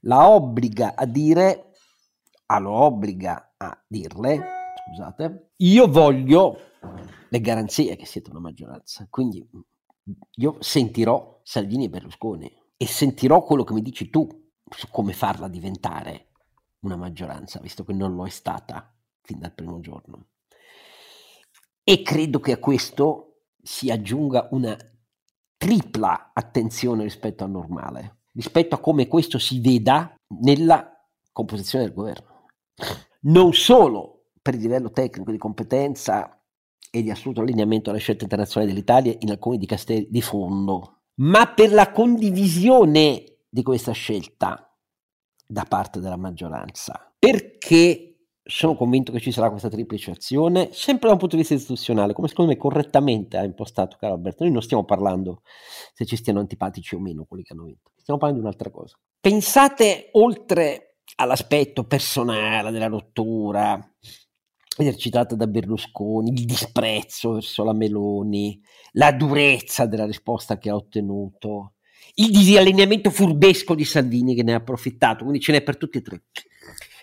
[0.00, 1.70] la obbliga a dire,
[2.44, 4.42] ah, lo obbliga a dirle,
[4.86, 6.58] scusate, io voglio
[7.30, 9.48] le garanzie che siete una maggioranza, quindi
[10.34, 14.28] io sentirò Salvini e Berlusconi e sentirò quello che mi dici tu
[14.68, 16.32] su come farla diventare
[16.80, 18.93] una maggioranza, visto che non lo è stata
[19.24, 20.26] fin dal primo giorno.
[21.82, 24.76] E credo che a questo si aggiunga una
[25.56, 30.90] tripla attenzione rispetto al normale, rispetto a come questo si veda nella
[31.32, 32.46] composizione del governo.
[33.22, 36.38] Non solo per il livello tecnico di competenza
[36.90, 41.72] e di assoluto allineamento alle scelte internazionali dell'Italia in alcuni dicasteri di fondo, ma per
[41.72, 44.70] la condivisione di questa scelta
[45.46, 47.14] da parte della maggioranza.
[47.18, 48.13] Perché
[48.46, 52.12] sono convinto che ci sarà questa triplice azione, sempre da un punto di vista istituzionale,
[52.12, 54.44] come secondo me correttamente ha impostato caro Alberto.
[54.44, 55.40] Noi non stiamo parlando
[55.94, 58.98] se ci stiano antipatici o meno quelli che hanno vinto, stiamo parlando di un'altra cosa.
[59.18, 63.80] Pensate oltre all'aspetto personale della rottura
[64.76, 68.60] esercitata da Berlusconi, il disprezzo verso la Meloni,
[68.92, 71.74] la durezza della risposta che ha ottenuto,
[72.16, 76.02] il disallineamento furbesco di Salvini che ne ha approfittato, quindi ce n'è per tutti e
[76.02, 76.24] tre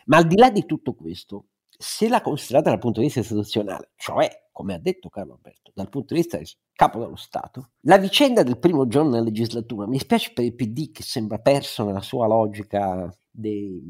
[0.05, 1.45] ma al di là di tutto questo,
[1.81, 5.89] se la considerate dal punto di vista istituzionale, cioè, come ha detto Carlo Alberto, dal
[5.89, 9.97] punto di vista del capo dello Stato, la vicenda del primo giorno della legislatura, mi
[9.97, 13.81] spiace per il PD che sembra perso nella sua logica dei,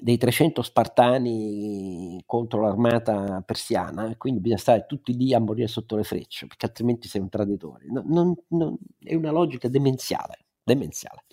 [0.00, 6.04] dei 300 spartani contro l'armata persiana, quindi bisogna stare tutti lì a morire sotto le
[6.04, 7.84] frecce, perché altrimenti sei un traditore.
[7.90, 11.24] Non, non, non, è una logica demenziale, demenziale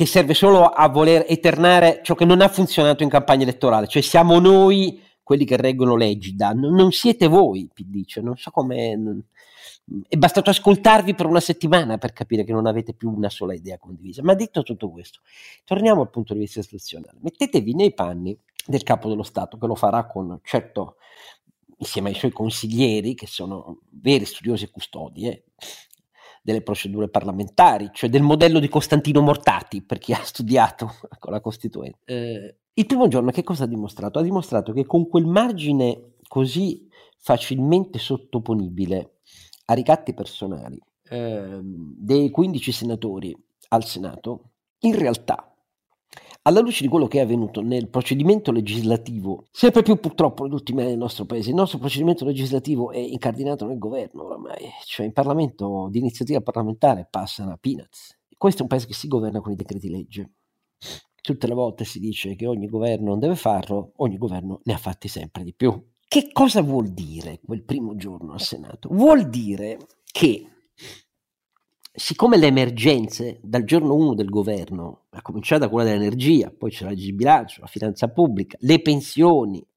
[0.00, 4.00] che serve solo a voler eternare ciò che non ha funzionato in campagna elettorale, cioè
[4.00, 9.24] siamo noi quelli che reggono l'egida, non, siete voi, PD, cioè non so come...
[10.08, 13.76] È bastato ascoltarvi per una settimana per capire che non avete più una sola idea
[13.76, 14.22] condivisa.
[14.22, 15.18] Ma detto tutto questo,
[15.64, 17.18] torniamo al punto di vista istituzionale.
[17.20, 20.96] Mettetevi nei panni del capo dello Stato, che lo farà con, certo,
[21.76, 25.44] insieme ai suoi consiglieri, che sono veri studiosi e custodi, eh,
[26.40, 31.40] delle procedure parlamentari, cioè del modello di Costantino Mortati, per chi ha studiato con la
[31.40, 31.98] Costituente.
[32.04, 34.18] Eh, il primo giorno che cosa ha dimostrato?
[34.18, 39.16] Ha dimostrato che con quel margine così facilmente sottoponibile
[39.66, 43.36] a ricatti personali eh, dei 15 senatori
[43.68, 45.49] al Senato, in realtà
[46.42, 50.80] alla luce di quello che è avvenuto nel procedimento legislativo, sempre più purtroppo negli ultimi
[50.80, 55.12] anni nel nostro paese, il nostro procedimento legislativo è incardinato nel governo oramai, cioè in
[55.12, 58.18] Parlamento di iniziativa parlamentare passano a peanuts.
[58.36, 60.32] Questo è un paese che si governa con i decreti legge.
[61.20, 64.78] Tutte le volte si dice che ogni governo non deve farlo, ogni governo ne ha
[64.78, 65.78] fatti sempre di più.
[66.08, 68.88] Che cosa vuol dire quel primo giorno al Senato?
[68.90, 69.76] Vuol dire
[70.10, 70.46] che
[71.92, 76.84] siccome le emergenze dal giorno 1 del governo, a cominciare da quella dell'energia, poi c'è
[76.84, 79.64] la legge di bilancio, la finanza pubblica, le pensioni,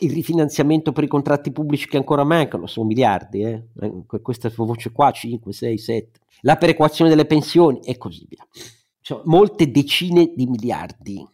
[0.00, 3.62] il rifinanziamento per i contratti pubblici che ancora mancano, sono miliardi, eh?
[4.20, 8.46] questa voce qua, 5, 6, 7, la perequazione delle pensioni e così via.
[9.00, 11.26] Cioè, molte decine di miliardi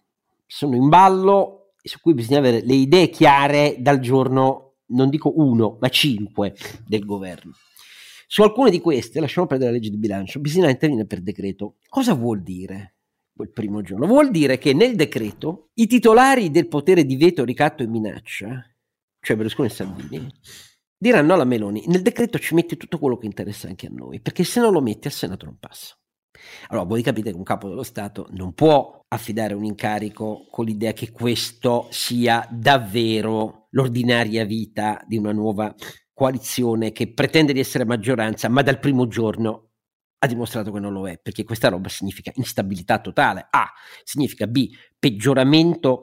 [0.46, 5.32] sono in ballo e su cui bisogna avere le idee chiare dal giorno, non dico
[5.36, 6.54] uno, ma cinque
[6.86, 7.52] del governo.
[8.30, 11.76] Su alcune di queste, lasciamo perdere la legge di bilancio, bisogna intervenire per decreto.
[11.88, 12.96] Cosa vuol dire
[13.34, 14.06] quel primo giorno?
[14.06, 18.70] Vuol dire che nel decreto i titolari del potere di veto, ricatto e minaccia,
[19.18, 20.30] cioè Berlusconi e Salvini,
[20.94, 24.44] diranno alla Meloni, nel decreto ci metti tutto quello che interessa anche a noi, perché
[24.44, 25.98] se non lo metti al Senato non passa.
[26.66, 30.92] Allora, voi capite che un capo dello Stato non può affidare un incarico con l'idea
[30.92, 35.74] che questo sia davvero l'ordinaria vita di una nuova
[36.18, 39.70] coalizione che pretende di essere maggioranza, ma dal primo giorno
[40.18, 43.46] ha dimostrato che non lo è, perché questa roba significa instabilità totale.
[43.48, 43.70] A,
[44.02, 46.00] significa B, peggioramento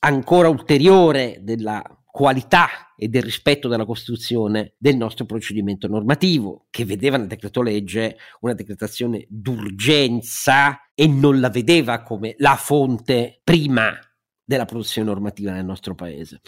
[0.00, 7.16] ancora ulteriore della qualità e del rispetto della Costituzione del nostro procedimento normativo, che vedeva
[7.16, 13.98] nel decreto legge una decretazione d'urgenza e non la vedeva come la fonte prima
[14.44, 16.42] della produzione normativa nel nostro paese.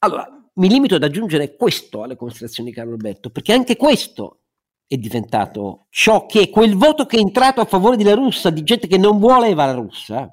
[0.00, 4.40] Allora, mi limito ad aggiungere questo alle considerazioni di Carlo Alberto, perché anche questo
[4.86, 8.86] è diventato ciò che quel voto che è entrato a favore della russa, di gente
[8.86, 10.30] che non voleva la russa,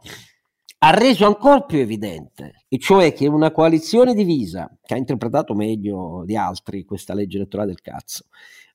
[0.80, 6.24] ha reso ancora più evidente, e cioè che una coalizione divisa, che ha interpretato meglio
[6.26, 8.26] di altri questa legge elettorale del cazzo,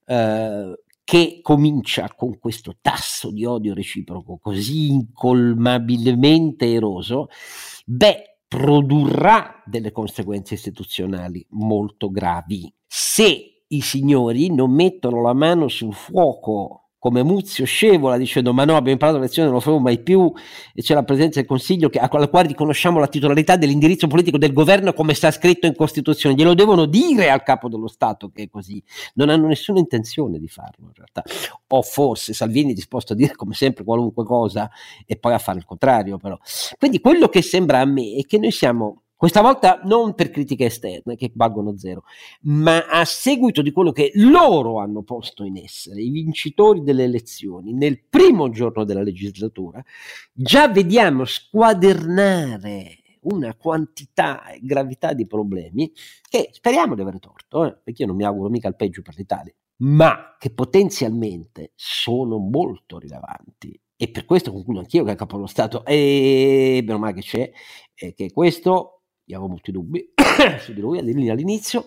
[0.07, 7.29] eh, che comincia con questo tasso di odio reciproco così incolmabilmente eroso,
[7.85, 12.71] beh, produrrà delle conseguenze istituzionali molto gravi.
[12.87, 18.75] Se i signori non mettono la mano sul fuoco come Muzio scevola dicendo ma no
[18.77, 20.33] abbiamo imparato la lezione non lo faremo mai più.
[20.73, 24.53] E c'è la presenza del Consiglio che, alla quale riconosciamo la titolarità dell'indirizzo politico del
[24.53, 26.37] governo come sta scritto in Costituzione.
[26.37, 28.81] Glielo devono dire al capo dello Stato che è così.
[29.15, 31.25] Non hanno nessuna intenzione di farlo in realtà.
[31.67, 34.71] O forse Salvini è disposto a dire come sempre qualunque cosa
[35.05, 36.39] e poi a fare il contrario però.
[36.79, 40.65] Quindi quello che sembra a me è che noi siamo questa volta non per critiche
[40.65, 42.03] esterne che valgono zero,
[42.41, 47.73] ma a seguito di quello che loro hanno posto in essere, i vincitori delle elezioni,
[47.73, 49.81] nel primo giorno della legislatura,
[50.33, 55.93] già vediamo squadernare una quantità e gravità di problemi
[56.29, 59.15] che speriamo di avere torto, eh, perché io non mi auguro mica il peggio per
[59.17, 63.81] l'Italia, ma che potenzialmente sono molto rilevanti.
[63.97, 67.53] E per questo concludo anch'io che il capo dello Stato, e meno male che c'è,
[67.95, 68.97] eh, che questo
[69.33, 70.13] io avevo molti dubbi
[70.61, 71.87] su di lui all'inizio,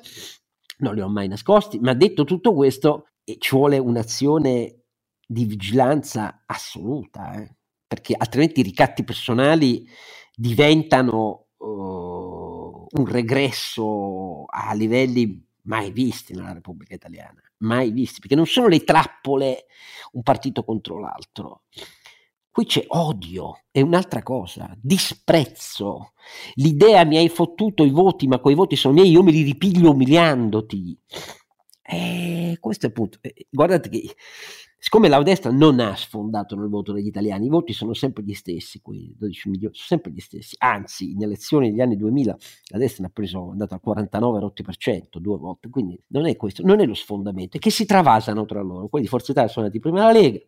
[0.80, 4.84] non li ho mai nascosti, ma detto tutto questo ci vuole un'azione
[5.26, 7.56] di vigilanza assoluta, eh?
[7.88, 9.88] perché altrimenti i ricatti personali
[10.36, 18.46] diventano uh, un regresso a livelli mai visti nella Repubblica Italiana, mai visti, perché non
[18.46, 19.66] sono le trappole
[20.12, 21.64] un partito contro l'altro,
[22.56, 26.14] Qui c'è odio, è un'altra cosa, disprezzo.
[26.54, 29.92] L'idea mi hai fottuto i voti, ma quei voti sono miei, io me li ripiglio
[29.92, 30.98] umiliandoti.
[31.82, 33.18] E eh, questo è il punto.
[33.20, 34.16] Eh, guardate che
[34.86, 38.36] siccome la destra non ha sfondato nel voto degli italiani, i voti sono sempre gli
[38.36, 40.56] stessi, quei 12 milioni, sono sempre gli stessi.
[40.60, 45.18] Anzi, in elezioni degli anni 2000 la destra ne ha preso, è andata al 49,8%
[45.18, 48.62] due volte, quindi non è questo, non è lo sfondamento, è che si travasano tra
[48.62, 48.88] loro.
[48.88, 50.42] Quelli di Forza Italia sono andati prima alla Lega,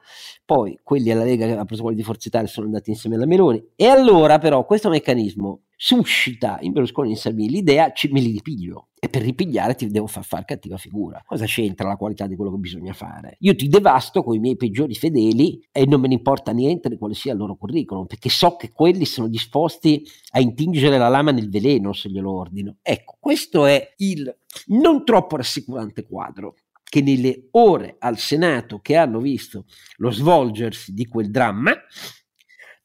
[0.46, 3.26] poi quelli alla Lega che hanno preso quelli di Forza Italia sono andati insieme alla
[3.26, 3.72] Meloni.
[3.76, 8.32] E allora però questo meccanismo suscita in Berlusconi e in Salvini l'idea ci, me li
[8.32, 11.22] ripiglio e per ripigliare ti devo far fare cattiva figura.
[11.24, 13.38] Cosa c'entra la qualità di quello che bisogna fare?
[13.42, 16.98] Io ti devasto con i miei peggiori fedeli e non me ne importa niente di
[16.98, 21.30] quale sia il loro curriculum, perché so che quelli sono disposti a intingere la lama
[21.30, 22.78] nel veleno se glielo ordino.
[22.82, 24.36] Ecco, questo è il
[24.68, 29.66] non troppo rassicurante quadro che nelle ore al Senato che hanno visto
[29.98, 31.74] lo svolgersi di quel dramma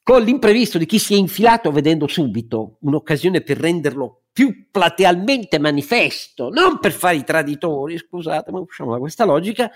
[0.02, 6.48] con l'imprevisto di chi si è infilato vedendo subito un'occasione per renderlo più platealmente manifesto,
[6.48, 9.70] non per fare i traditori, scusate, ma usciamo da questa logica,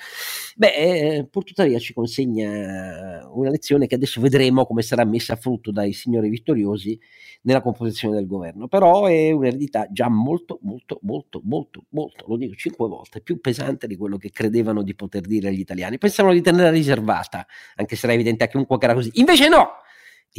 [0.56, 5.36] beh, eh, pur tuttavia ci consegna una lezione che adesso vedremo come sarà messa a
[5.36, 6.98] frutto dai signori vittoriosi
[7.42, 12.54] nella composizione del governo, però è un'eredità già molto, molto, molto, molto, molto, lo dico
[12.54, 15.98] cinque volte, più pesante di quello che credevano di poter dire agli italiani.
[15.98, 19.10] Pensavano di tenerla riservata, anche se era evidente a chiunque era così.
[19.14, 19.84] Invece no!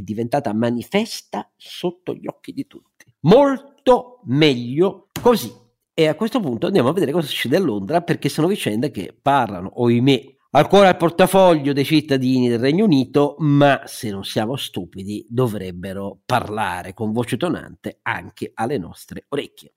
[0.02, 3.06] È diventata manifesta sotto gli occhi di tutti.
[3.22, 5.52] Molto meglio così.
[5.94, 9.18] E a questo punto andiamo a vedere cosa succede a Londra perché sono vicende che
[9.20, 15.26] parlano, ohimè, ancora al portafoglio dei cittadini del Regno Unito, ma se non siamo stupidi
[15.28, 19.74] dovrebbero parlare con voce tonante anche alle nostre orecchie.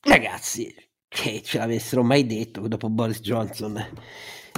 [0.00, 0.74] Ragazzi,
[1.08, 3.82] che ce l'avessero mai detto dopo Boris Johnson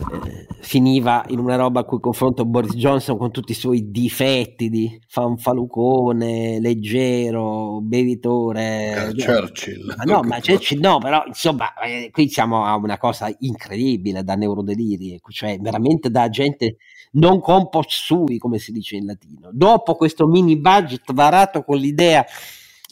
[0.01, 4.69] eh, finiva in una roba a cui confronto Boris Johnson con tutti i suoi difetti
[4.69, 9.13] di fanfalucone, leggero, bevitore.
[9.17, 9.95] Churchill.
[9.97, 14.35] Ma no, ma Churchill no, però insomma, eh, qui siamo a una cosa incredibile da
[14.35, 16.77] neurodeliri, cioè veramente da gente
[17.13, 19.51] non compost sui, come si dice in latino.
[19.53, 22.25] Dopo questo mini budget varato con l'idea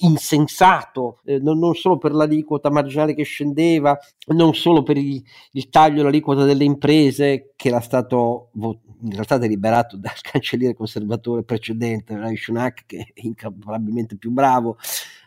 [0.00, 5.68] insensato, eh, non, non, solo per l'aliquota marginale che scendeva, non solo per il, il
[5.68, 12.36] taglio dell'aliquota delle imprese che era stato in realtà deliberato dal cancelliere conservatore precedente, Rai
[12.86, 14.76] che è incaparabilmente più bravo,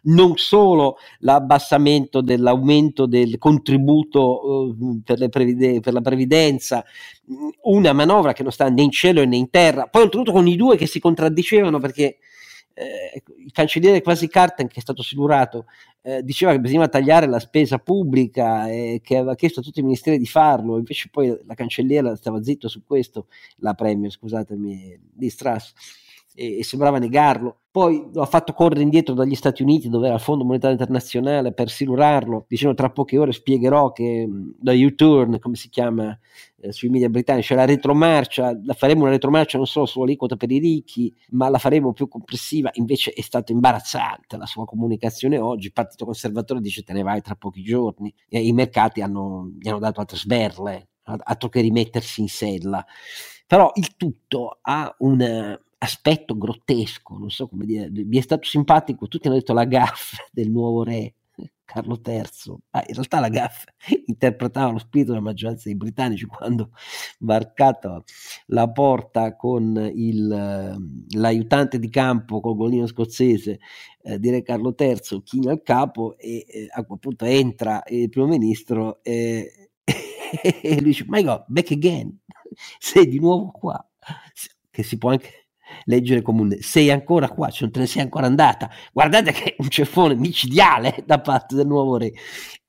[0.04, 6.84] non solo l'abbassamento dell'aumento del contributo uh, per, previde- per, la previdenza,
[7.64, 10.56] una manovra che non sta né in cielo né in terra, poi oltretutto con i
[10.56, 12.18] due che si contraddicevano perché
[12.74, 15.66] eh, il cancelliere quasi Carten, che è stato silurato,
[16.02, 19.84] eh, diceva che bisognava tagliare la spesa pubblica e che aveva chiesto a tutti i
[19.84, 23.28] ministeri di farlo, invece poi la cancelliera stava zitto su questo,
[23.58, 25.74] la Premier, scusatemi, di Strass.
[26.34, 27.58] E, e sembrava negarlo.
[27.72, 31.54] Poi lo ha fatto correre indietro dagli Stati Uniti, dove era il Fondo Monetario Internazionale,
[31.54, 34.28] per silurarlo, dicendo tra poche ore spiegherò che
[34.60, 36.18] da U-turn, come si chiama
[36.58, 40.58] eh, sui media britannici, la retromarcia, la faremo una retromarcia non solo sull'aliquota per i
[40.58, 42.70] ricchi, ma la faremo più complessiva.
[42.74, 45.68] Invece è stata imbarazzante la sua comunicazione oggi.
[45.68, 49.70] Il Partito Conservatore dice te ne vai tra pochi giorni e i mercati hanno, gli
[49.70, 52.86] hanno dato altre sberle, altro che rimettersi in sella.
[53.48, 59.08] Però il tutto ha un aspetto grottesco, non so come dire, mi è stato simpatico,
[59.08, 61.16] tutti hanno detto la gaffa del nuovo re
[61.72, 62.22] Carlo III,
[62.72, 63.72] ah, in realtà la gaffa
[64.06, 66.72] interpretava lo spirito della maggioranza dei britannici quando
[67.20, 68.04] varcato
[68.48, 70.28] la porta con il,
[71.16, 73.60] l'aiutante di campo col golino scozzese
[74.04, 78.10] eh, di re Carlo III china al capo e eh, a quel punto entra il
[78.10, 82.20] primo ministro e, e lui dice my god back again.
[82.78, 83.84] Sei di nuovo qua.
[84.70, 85.41] Che si può anche
[85.86, 88.70] leggere come un sei ancora qua, cioè non te ne sei ancora andata.
[88.92, 92.12] Guardate che è un ceffone micidiale da parte del nuovo re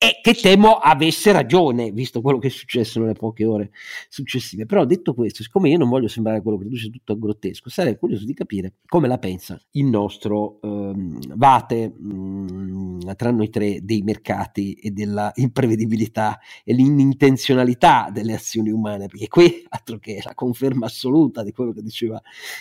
[0.03, 3.71] e che temo avesse ragione, visto quello che è successo nelle poche ore
[4.09, 4.67] successive.
[4.67, 8.25] Però detto questo, siccome io non voglio sembrare quello che riduce tutto grottesco, sarei curioso
[8.25, 14.03] di capire come la pensa il nostro ehm, Vate mh, mm, tra noi tre dei
[14.03, 20.87] mercati e della imprevedibilità e l'inintenzionalità delle azioni umane, perché qui altro che la conferma
[20.87, 22.21] assoluta di quello che diceva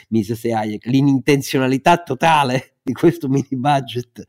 [0.09, 4.25] Mises e Hayek, l'inintenzionalità totale di questo mini budget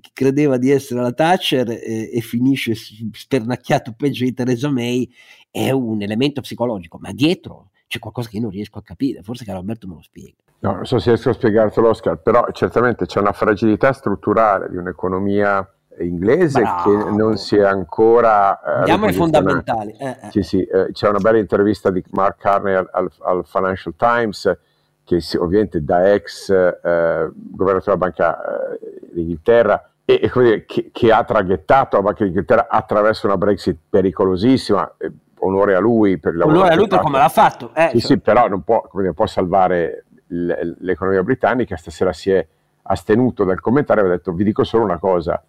[0.00, 5.10] chi credeva di essere la Thatcher eh, e finisce spernacchiato peggio di Theresa May
[5.50, 9.44] è un elemento psicologico, ma dietro c'è qualcosa che io non riesco a capire, forse
[9.44, 10.36] che Alberto me lo spiega.
[10.58, 14.76] No, non so se riesco a spiegartelo Oscar, però certamente c'è una fragilità strutturale di
[14.76, 15.68] un'economia
[16.00, 16.82] inglese Bravo.
[16.82, 20.30] che non si è ancora eh, andiamo ai fondamentali eh, eh.
[20.30, 24.58] Sì, sì, eh, c'è una bella intervista di Mark Carney al, al Financial Times
[25.06, 28.78] che ovviamente da ex eh, governatore della Banca eh,
[29.12, 34.96] d'Inghilterra e, e dire, che, che, ha traghettato la Banca d'Inghilterra attraverso una Brexit pericolosissima,
[34.98, 36.56] eh, onore a lui per il lavoro.
[36.56, 37.70] Onore a lui per come l'ha fatto.
[37.72, 38.10] Eh, sì, cioè.
[38.10, 42.44] sì, però non può, dire, può salvare l'economia britannica, stasera si è
[42.82, 45.40] astenuto dal commentare ha detto vi dico solo una cosa,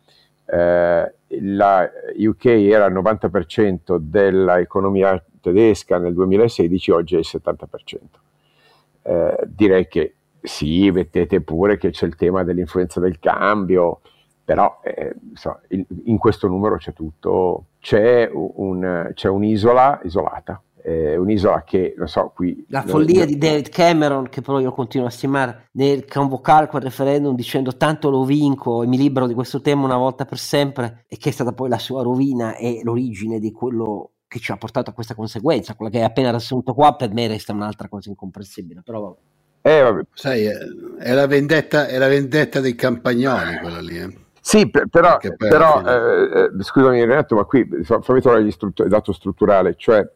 [0.45, 7.97] eh, la UK era il 90% dell'economia tedesca nel 2016, oggi è il 70%.
[9.07, 14.01] Eh, direi che sì, mettete pure che c'è il tema dell'influenza del cambio,
[14.43, 21.15] però eh, so, in, in, questo numero c'è tutto, c'è, un, c'è un'isola isolata, eh,
[21.15, 22.65] un'isola che, non so, qui...
[22.67, 23.27] La follia non...
[23.27, 28.09] di David Cameron, che però io continuo a stimare, nel convocare quel referendum dicendo tanto
[28.09, 31.31] lo vinco e mi libero di questo tema una volta per sempre, e che è
[31.31, 35.15] stata poi la sua rovina e l'origine di quello che ci ha portato a questa
[35.15, 38.81] conseguenza, quella che hai appena riassunto qua, per me resta un'altra cosa incomprensibile.
[38.83, 39.15] Però
[39.61, 43.97] eh, Sai, è la, vendetta, è la vendetta dei campagnoli quella lì.
[43.97, 44.17] Eh.
[44.39, 48.55] Sì, per, però, però eh, eh, scusami Renato, ma qui fammi trovare il
[48.87, 50.09] dato strutturale, cioè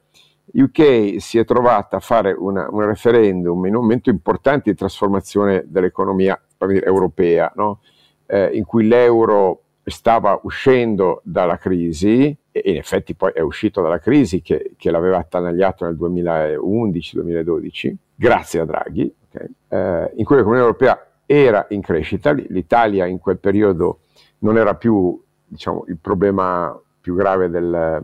[0.53, 5.66] UK si è trovata a fare una, un referendum in un momento importante di trasformazione
[5.68, 7.82] dell'economia europea, no?
[8.26, 13.99] eh, in cui l'euro stava uscendo dalla crisi e in effetti poi è uscito dalla
[13.99, 19.47] crisi che, che l'aveva attanagliato nel 2011-2012 grazie a Draghi, okay?
[19.69, 24.01] eh, in cui l'economia europea era in crescita, l'Italia in quel periodo
[24.39, 28.03] non era più diciamo, il problema più grave del,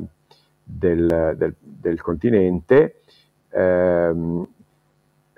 [0.64, 3.02] del, del, del continente,
[3.50, 4.14] eh,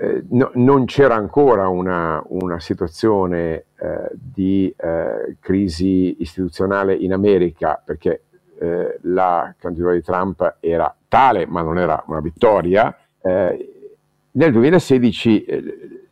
[0.01, 7.81] eh, no, non c'era ancora una, una situazione eh, di eh, crisi istituzionale in America
[7.83, 8.23] perché
[8.59, 12.95] eh, la candidatura di Trump era tale, ma non era una vittoria.
[13.21, 13.89] Eh,
[14.31, 15.45] nel 2016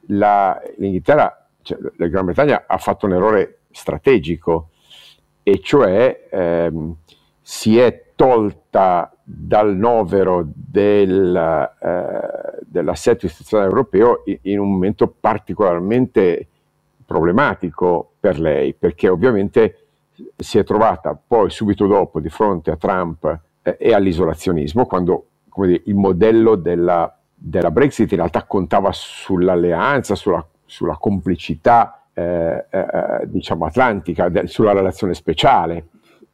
[0.07, 4.69] la, l'Inghilterra, cioè, la Gran Bretagna ha fatto un errore strategico
[5.43, 6.95] e cioè ehm,
[7.41, 11.35] si è tolta dal novero del,
[11.81, 16.47] eh, dell'assetto istituzionale europeo in, un momento particolarmente
[17.05, 19.86] problematico per lei, perché ovviamente
[20.36, 25.26] si è trovata poi subito dopo di fronte a Trump eh, e all'isolazionismo, quando
[25.65, 32.88] dire, il modello della, della, Brexit in realtà contava sull'alleanza, sulla, sulla complicità eh, eh,
[33.26, 35.88] diciamo atlantica, de, sulla relazione speciale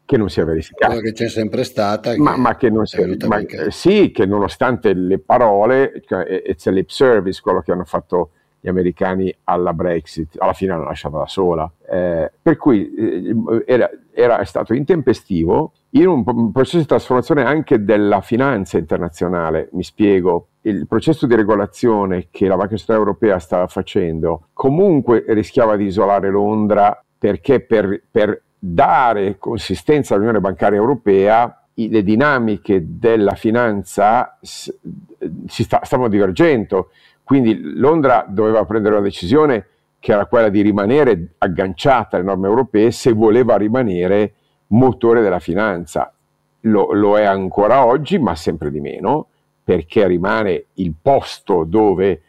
[0.05, 0.99] che non si è verificata.
[0.99, 2.13] Che c'è sempre stata.
[2.17, 6.67] Ma, ma che non si è, ma, eh, sì, che nonostante le parole, cioè, it's
[6.67, 8.31] a lip service, quello che hanno fatto
[8.63, 11.69] gli americani alla Brexit, alla fine l'hanno lasciata da sola.
[11.85, 18.21] Eh, per cui eh, era, era, stato intempestivo in un, processo di trasformazione anche della
[18.21, 20.47] finanza internazionale, mi spiego.
[20.61, 26.29] il processo di regolazione che la Banca Centrale Europea stava facendo comunque rischiava di isolare
[26.29, 35.81] Londra perché per, per dare consistenza all'Unione Bancaria Europea le dinamiche della finanza si sta,
[35.83, 36.91] stavano divergendo,
[37.23, 39.67] quindi Londra doveva prendere una decisione
[39.99, 44.33] che era quella di rimanere agganciata alle norme europee se voleva rimanere
[44.67, 46.13] motore della finanza.
[46.61, 49.27] Lo, lo è ancora oggi, ma sempre di meno,
[49.63, 52.21] perché rimane il posto dove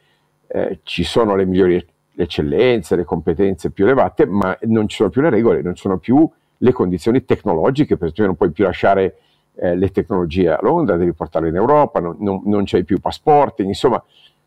[0.46, 1.84] eh, ci sono le migliori
[2.16, 5.82] le eccellenze, le competenze più elevate, ma non ci sono più le regole, non ci
[5.82, 9.16] sono più le condizioni tecnologiche, per esempio non puoi più lasciare
[9.56, 13.64] eh, le tecnologie a Londra, devi portarle in Europa, non, non, non c'è più passaporti,
[13.64, 14.02] insomma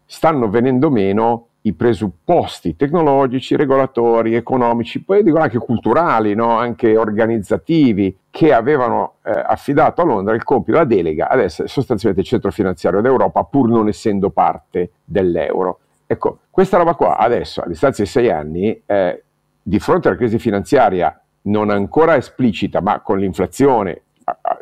[0.08, 6.58] stanno venendo meno i presupposti tecnologici, regolatori, economici, poi dico anche culturali, no?
[6.58, 12.24] anche organizzativi, che avevano eh, affidato a Londra il compito, la delega, ad essere sostanzialmente
[12.24, 15.80] il centro finanziario d'Europa, pur non essendo parte dell'euro.
[16.08, 19.24] Ecco, questa roba qua adesso, a distanza di sei anni, eh,
[19.62, 24.04] di fronte alla crisi finanziaria non ancora esplicita, ma con l'inflazione,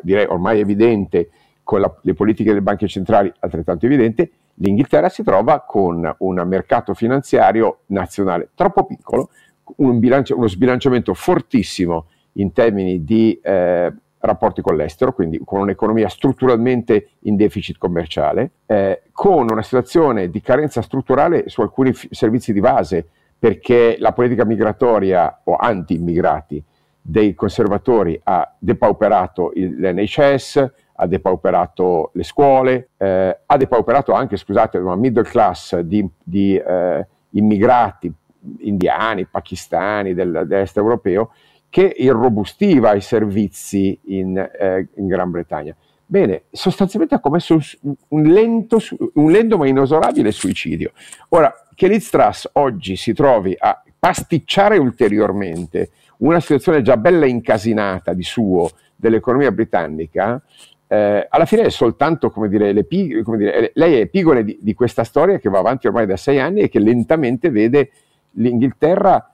[0.02, 1.30] direi ormai evidente,
[1.62, 6.94] con la, le politiche delle banche centrali altrettanto evidente, l'Inghilterra si trova con un mercato
[6.94, 9.30] finanziario nazionale troppo piccolo,
[9.76, 16.08] un bilancio, uno sbilanciamento fortissimo in termini di eh, rapporti con l'estero, quindi con un'economia
[16.08, 22.52] strutturalmente in deficit commerciale, eh, con una situazione di carenza strutturale su alcuni f- servizi
[22.52, 23.06] di base,
[23.38, 26.62] perché la politica migratoria o anti-immigrati
[27.00, 34.78] dei conservatori ha depauperato il, l'NHS, ha depauperato le scuole, eh, ha depauperato anche, scusate,
[34.78, 38.12] una middle class di, di eh, immigrati
[38.60, 41.32] indiani, pakistani del, dell'est europeo
[41.68, 45.74] che irrobustiva i servizi in, eh, in Gran Bretagna.
[46.08, 48.78] Bene, sostanzialmente ha commesso un, un, lento,
[49.14, 50.92] un lento ma inesorabile suicidio.
[51.30, 52.10] Ora, che Liz
[52.52, 60.40] oggi si trovi a pasticciare ulteriormente una situazione già bella incasinata di suo dell'economia britannica,
[60.88, 64.74] eh, alla fine è soltanto, come dire, pig- come dire lei è epigone di, di,
[64.74, 67.90] questa storia che va avanti ormai da sei anni e che lentamente vede
[68.32, 69.32] l'Inghilterra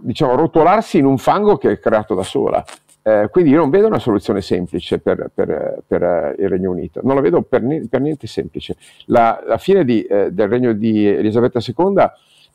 [0.00, 2.64] diciamo, rotolarsi in un fango che è creato da sola.
[3.02, 7.00] Eh, quindi io non vedo una soluzione semplice per, per, per uh, il Regno Unito,
[7.02, 8.76] non la vedo per, per niente semplice.
[9.06, 11.94] La, la fine di, eh, del regno di Elisabetta II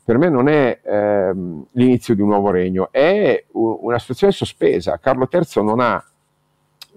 [0.04, 4.98] per me non è ehm, l'inizio di un nuovo regno, è una situazione sospesa.
[4.98, 6.00] Carlo III non ha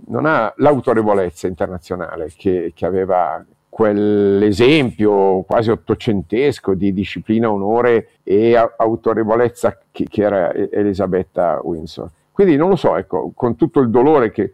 [0.08, 9.78] non ha l'autorevolezza internazionale che, che aveva quell'esempio quasi ottocentesco di disciplina, onore e autorevolezza
[9.92, 12.10] che, che, era Elisabetta Windsor.
[12.32, 14.54] Quindi non lo so, ecco, con tutto il dolore che,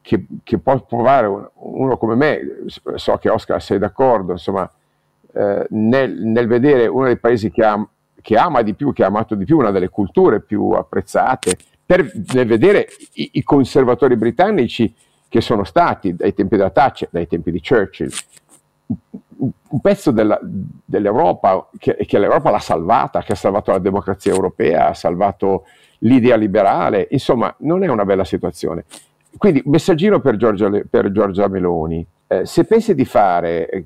[0.00, 2.40] che, che può provare uno come me,
[2.94, 4.70] so che Oscar sei d'accordo, insomma,
[5.32, 7.86] eh, nel, nel, vedere uno dei paesi che, am,
[8.22, 11.56] che ama di più, che ha amato di più, una delle culture più apprezzate,
[11.86, 14.94] per vedere i, i, conservatori britannici
[15.28, 18.10] che sono stati dai tempi della Thatcher, dai tempi di Churchill,
[19.36, 24.88] un pezzo della, dell'Europa che, che, l'Europa l'ha salvata, che ha salvato la democrazia europea,
[24.88, 25.66] ha salvato
[25.98, 28.84] l'idea liberale, insomma non è una bella situazione.
[29.36, 32.06] Quindi messaggino per Giorgia, per Giorgia Meloni,
[32.40, 33.84] eh, se pensi di fare, eh,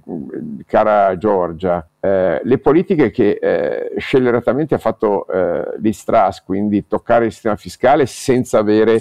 [0.67, 7.33] cara Giorgia, eh, le politiche che eh, scelleratamente ha fatto eh, l'Istras, quindi toccare il
[7.33, 9.01] sistema fiscale senza avere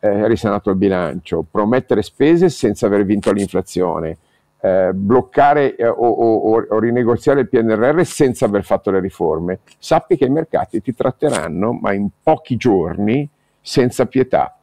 [0.00, 4.18] eh, risanato il bilancio, promettere spese senza aver vinto l'inflazione,
[4.60, 10.30] bloccare o, o, o rinegoziare il PNRR senza aver fatto le riforme, sappi che i
[10.30, 13.28] mercati ti tratteranno, ma in pochi giorni,
[13.60, 14.58] senza pietà.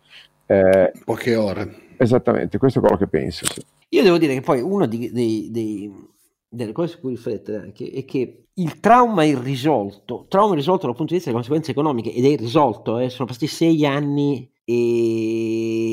[1.05, 1.84] Poche ore.
[1.97, 3.45] Esattamente, questo è quello che penso.
[3.45, 3.63] Sì.
[3.89, 8.79] Io devo dire che poi una delle cose su cui riflettere anche è che il
[8.79, 13.09] trauma irrisolto, trauma irrisolto dal punto di vista delle conseguenze economiche, ed è irrisolto, eh,
[13.09, 15.85] sono passati sei anni e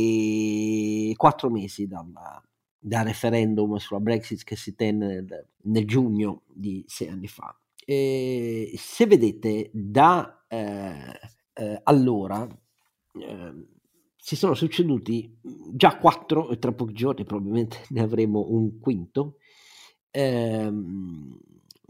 [1.16, 2.42] quattro mesi dalla,
[2.78, 7.56] dal referendum sulla Brexit che si tenne nel, nel giugno di sei anni fa.
[7.84, 11.18] E se vedete da eh,
[11.54, 12.46] eh, allora
[13.18, 13.66] eh,
[14.24, 15.36] si sono succeduti
[15.72, 19.38] già quattro, e tra pochi giorni probabilmente ne avremo un quinto,
[20.12, 21.40] ehm,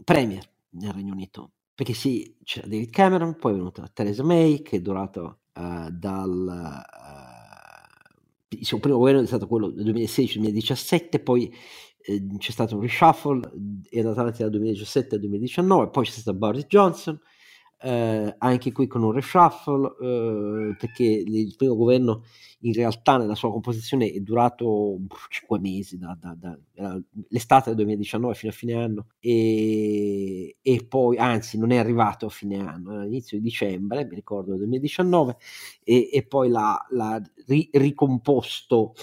[0.03, 1.51] premier nel Regno Unito.
[1.75, 6.81] Perché sì, c'era David Cameron, poi è venuta Theresa May, che è durato uh, dal...
[6.89, 11.53] Uh, il suo primo governo è stato quello del 2016-2017, poi
[12.01, 13.41] eh, c'è stato un reshuffle,
[13.89, 17.19] è andato avanti dal 2017 al 2019, poi c'è stato Boris Johnson,
[17.83, 22.23] eh, anche qui con un reshuffle, eh, perché il primo governo
[22.61, 27.01] in realtà nella sua composizione è durato cinque mesi, da, da, da,
[27.65, 32.57] del 2019 fino a fine anno, e, e, poi, anzi non è arrivato a fine
[32.59, 35.35] anno, all'inizio di dicembre, mi ricordo del 2019,
[35.83, 38.93] e, e poi l'ha, l'ha ri, ricomposto.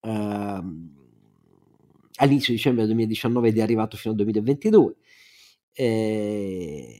[0.00, 1.00] Ehm,
[2.16, 4.96] all'inizio di dicembre del 2019 ed è arrivato fino al 2022.
[5.74, 6.98] Eh,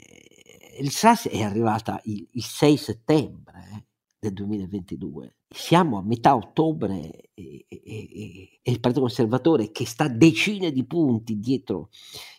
[0.78, 3.84] il SAS è arrivata il, il 6 settembre eh,
[4.18, 5.36] del 2022.
[5.48, 10.84] Siamo a metà ottobre e, e, e, e, il Partito Conservatore che sta decine di
[10.84, 11.90] punti dietro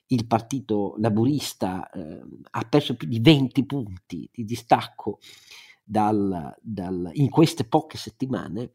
[0.07, 2.21] il Partito Laburista eh,
[2.51, 5.19] ha perso più di 20 punti di distacco
[5.83, 8.73] dal, dal, in queste poche settimane.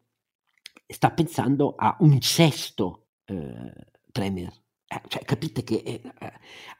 [0.86, 3.72] Sta pensando a un sesto eh,
[4.10, 4.52] Premier.
[4.86, 6.02] Eh, cioè, capite che eh,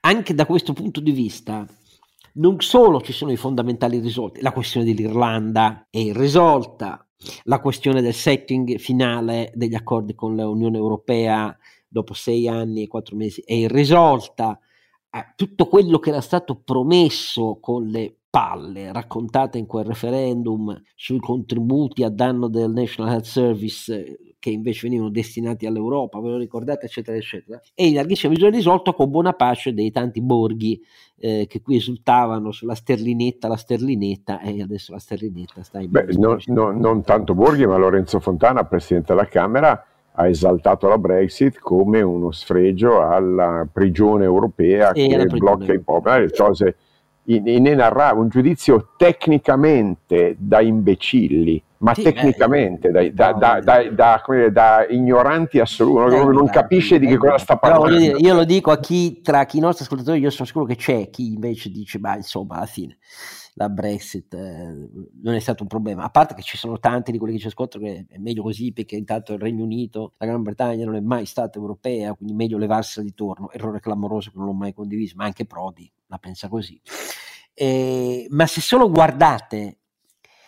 [0.01, 1.66] anche da questo punto di vista
[2.35, 7.05] non solo ci sono i fondamentali risolti, la questione dell'Irlanda è irrisolta,
[7.45, 11.57] la questione del setting finale degli accordi con l'Unione Europea
[11.89, 14.59] dopo sei anni e quattro mesi è irrisolta,
[15.11, 21.18] eh, tutto quello che era stato promesso con le palle raccontate in quel referendum sui
[21.18, 26.86] contributi a danno del National Health Service che invece venivano destinati all'Europa, ve lo ricordate,
[26.86, 30.80] eccetera, eccetera, e in larghissima misura risolto con buona pace dei tanti borghi
[31.18, 35.91] eh, che qui esultavano sulla sterlinetta, la sterlinetta, e adesso la sterlinetta sta in...
[35.91, 40.99] Beh, non, non, non tanto borghi, ma Lorenzo Fontana, Presidente della Camera, ha esaltato la
[40.99, 46.76] Brexit come uno sfregio alla prigione europea e che blocca i poveri, le cose
[47.35, 54.85] inenarrabili, un giudizio tecnicamente da imbecilli ma sì, tecnicamente beh, da, da, da, dire, da,
[54.89, 57.97] ignoranti assoluti, eh, non capisce di che cosa sta parlando.
[57.97, 60.74] Dire, io lo dico a chi, tra chi i nostri ascoltatori, io sono sicuro che
[60.74, 62.99] c'è chi invece dice, ma insomma, alla fine
[63.59, 64.89] la Brexit eh,
[65.21, 67.47] non è stato un problema, a parte che ci sono tanti di quelli che ci
[67.49, 71.01] ascoltano che è meglio così perché intanto il Regno Unito, la Gran Bretagna non è
[71.01, 75.15] mai stata europea, quindi meglio levarsela di torno, errore clamoroso che non l'ho mai condiviso,
[75.17, 76.81] ma anche Prodi la pensa così.
[77.53, 79.79] Eh, ma se solo guardate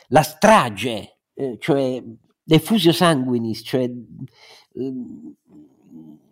[0.09, 2.01] la strage eh, cioè
[2.45, 5.35] l'effusio sanguinis, cioè ehm,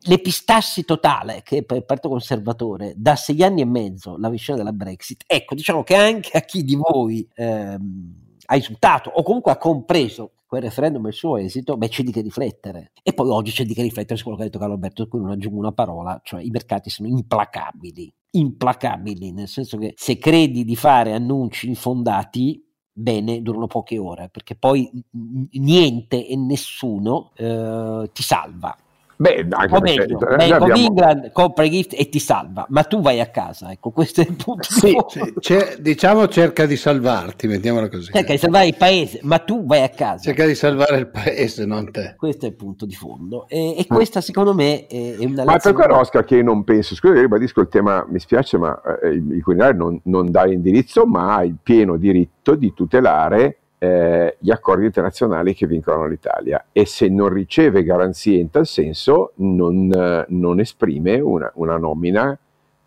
[0.08, 4.74] l'epistassi totale che per il Partito Conservatore da sei anni e mezzo la vicenda della
[4.74, 9.58] Brexit, ecco, diciamo che anche a chi di voi ehm, ha insultato o comunque ha
[9.58, 12.92] compreso quel referendum e il suo esito, beh c'è di che riflettere.
[13.02, 15.08] E poi oggi c'è di che riflettere su quello che ha detto Carlo Alberto, su
[15.10, 20.16] cui non aggiungo una parola, cioè i mercati sono implacabili, implacabili, nel senso che se
[20.16, 24.90] credi di fare annunci infondati, bene durano poche ore, perché poi
[25.50, 28.74] niente e nessuno eh, ti salva.
[29.20, 30.74] Beh, anche o meglio, Bank abbiamo...
[30.76, 34.26] England compra i gift e ti salva, ma tu vai a casa, ecco, questo è
[34.28, 34.62] il punto.
[34.62, 34.96] Sì,
[35.40, 38.12] sì diciamo cerca di salvarti, mettiamola così.
[38.12, 40.22] Cerca di salvare il paese, ma tu vai a casa.
[40.22, 42.14] Cerca di salvare il paese, non te.
[42.16, 43.48] Questo è il punto di fondo.
[43.48, 47.14] E, e questa secondo me è una Ma per quello Oscar che non penso, scusa,
[47.14, 51.44] ribadisco il tema, mi spiace, ma eh, il Quirinale non, non dà indirizzo, ma ha
[51.44, 57.28] il pieno diritto di tutelare eh, gli accordi internazionali che vincolano l'Italia e se non
[57.28, 62.36] riceve garanzie in tal senso non, eh, non esprime una, una nomina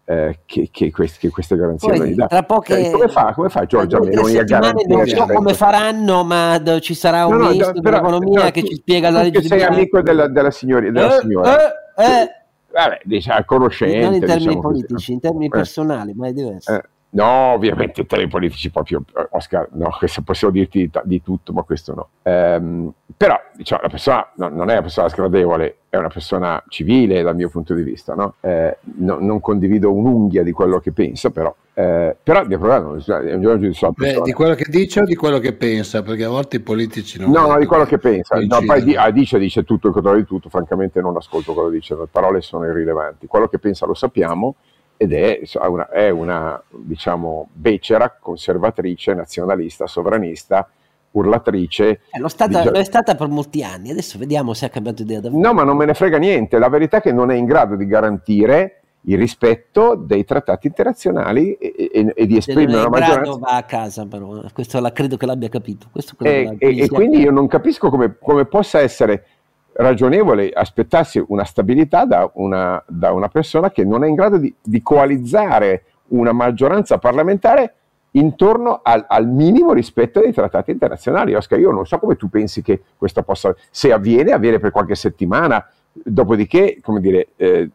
[0.04, 2.28] eh, che, che, quest, che, queste garanzie Poi, non gli dà.
[2.28, 4.94] Tra poche, cioè, come, fa, come fa Giorgia Meloni a garantire?
[4.94, 8.68] Non so come faranno, ma ci sarà un no, no, ministro dell'economia no, che tu,
[8.68, 9.42] ci spiega la legge.
[9.44, 11.74] sei amico della, della, signori, della eh, signora.
[11.96, 12.36] Eh.
[12.74, 14.00] Vabbè, diciamo, conoscente.
[14.00, 15.12] Non in termini diciamo politici, così.
[15.14, 16.82] in termini personali, ma è diverso.
[17.14, 21.52] No, ovviamente tra i politici proprio, eh, Oscar, no, questo possiamo dirti di, di tutto,
[21.52, 22.10] ma questo no.
[22.24, 27.22] Ehm, però, diciamo, la persona no, non è una persona sgradevole, è una persona civile
[27.22, 28.36] dal mio punto di vista, no?
[28.40, 33.34] Eh, no, non condivido un'unghia di quello che pensa, però, eh, però di problema è
[33.34, 34.20] un giorno sulla persona.
[34.20, 36.02] Beh, di quello che dice o di quello che pensa?
[36.04, 37.32] Perché a volte i politici non...
[37.32, 38.40] No, no, di quello che pensa.
[38.40, 41.70] No, poi di, ah, dice, dice tutto il contrario di tutto, francamente non ascolto quello
[41.70, 43.28] che dice, le parole sono irrilevanti.
[43.28, 44.56] Quello che pensa lo sappiamo,
[45.02, 50.70] ed è una, è una diciamo, becera conservatrice, nazionalista, sovranista,
[51.12, 52.02] urlatrice.
[52.12, 55.20] Eh, lo, stata, lo, è stata per molti anni, adesso vediamo se ha cambiato idea
[55.20, 55.42] davvero.
[55.42, 57.76] No, ma non me ne frega niente, la verità è che non è in grado
[57.76, 63.38] di garantire il rispetto dei trattati internazionali e, e, e di esprimere una maggioranza.
[63.40, 65.88] va a casa però, questo la, credo che l'abbia capito.
[66.20, 69.26] e, e quindi io non capisco come, come possa essere
[69.74, 74.54] ragionevole aspettarsi una stabilità da una, da una persona che non è in grado di,
[74.62, 77.76] di coalizzare una maggioranza parlamentare
[78.12, 81.34] intorno al, al, minimo rispetto dei trattati internazionali.
[81.34, 84.96] Oscar, io non so come tu pensi che questo possa, se avviene, avviene per qualche
[84.96, 87.70] settimana, dopodiché, come dire, eh,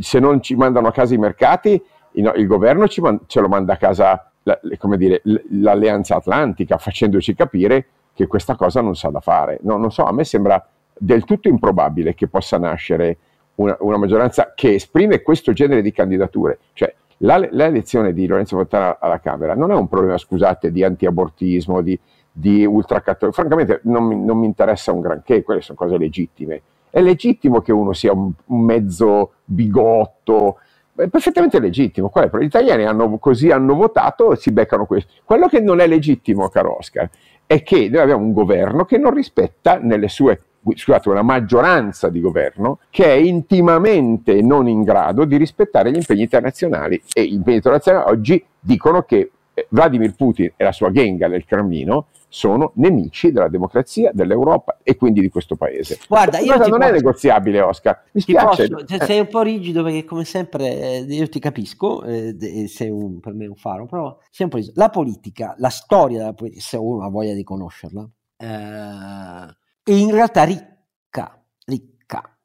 [0.00, 1.80] se non ci mandano a casa i mercati,
[2.12, 4.58] il, il governo man, ce lo manda a casa la,
[4.96, 9.60] dire, l'alleanza atlantica, facendoci capire che questa cosa non sa da fare.
[9.62, 10.64] No, non so, a me sembra
[11.02, 13.16] del tutto improbabile che possa nascere
[13.54, 16.58] una, una maggioranza che esprime questo genere di candidature.
[16.74, 21.80] Cioè, la, l'elezione di Lorenzo Fontana alla Camera non è un problema, scusate, di antiabortismo,
[21.80, 21.98] di,
[22.30, 23.38] di ultracattolico.
[23.40, 26.60] Francamente non mi, non mi, interessa un granché, quelle sono cose legittime.
[26.90, 30.58] È legittimo che uno sia un, un mezzo bigotto,
[30.94, 32.12] è perfettamente legittimo.
[32.14, 35.12] Gli italiani hanno, così hanno votato e si beccano questo.
[35.24, 37.08] Quello che non è legittimo, caro Oscar,
[37.46, 40.40] è che noi abbiamo un governo che non rispetta nelle sue
[40.74, 46.22] scusate, una maggioranza di governo che è intimamente non in grado di rispettare gli impegni
[46.22, 51.28] internazionali e gli impegni internazionali oggi dicono che eh, Vladimir Putin e la sua genga
[51.28, 55.98] del Cremlino sono nemici della democrazia, dell'Europa e quindi di questo paese.
[56.08, 58.04] Guarda, io non posso, è negoziabile, Oscar.
[58.12, 58.68] Mi spiace.
[58.68, 62.88] Posso, cioè, sei un po' rigido perché, come sempre, eh, io ti capisco, eh, sei
[62.88, 64.74] un, per me un faro, però sei un po' rigido.
[64.76, 70.10] La politica, la storia della politica, se uno ha voglia di conoscerla, eh, è in
[70.10, 72.38] realtà ricca, ricca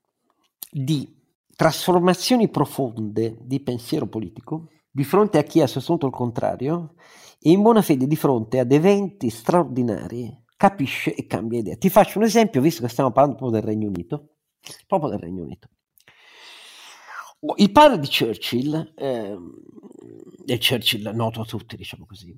[0.71, 1.13] di
[1.55, 6.95] trasformazioni profonde di pensiero politico di fronte a chi ha sostenuto il contrario
[7.39, 11.75] e in buona fede di fronte ad eventi straordinari capisce e cambia idea.
[11.75, 14.37] Ti faccio un esempio, visto che stiamo parlando proprio del Regno Unito,
[14.87, 15.69] proprio del Regno Unito.
[17.57, 19.53] Il padre di Churchill, ehm,
[20.45, 22.35] e Churchill noto a tutti, diciamo così,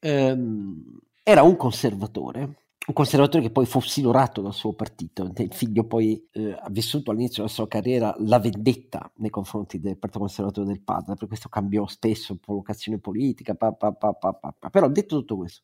[0.00, 5.30] ehm, era un conservatore un conservatore che poi fu silorato dal suo partito.
[5.36, 9.96] Il figlio poi eh, ha vissuto all'inizio della sua carriera la vendetta nei confronti del
[9.96, 15.18] partito conservatore del padre, per questo cambiò spesso collocazione politica, pa, pa, pa, però detto
[15.18, 15.62] tutto questo,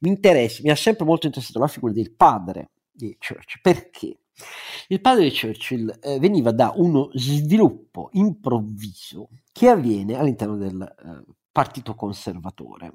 [0.00, 4.18] mi interessa, mi ha sempre molto interessato la figura del padre di Churchill, perché?
[4.88, 11.32] Il padre di Churchill eh, veniva da uno sviluppo improvviso che avviene all'interno del eh,
[11.50, 12.92] partito conservatore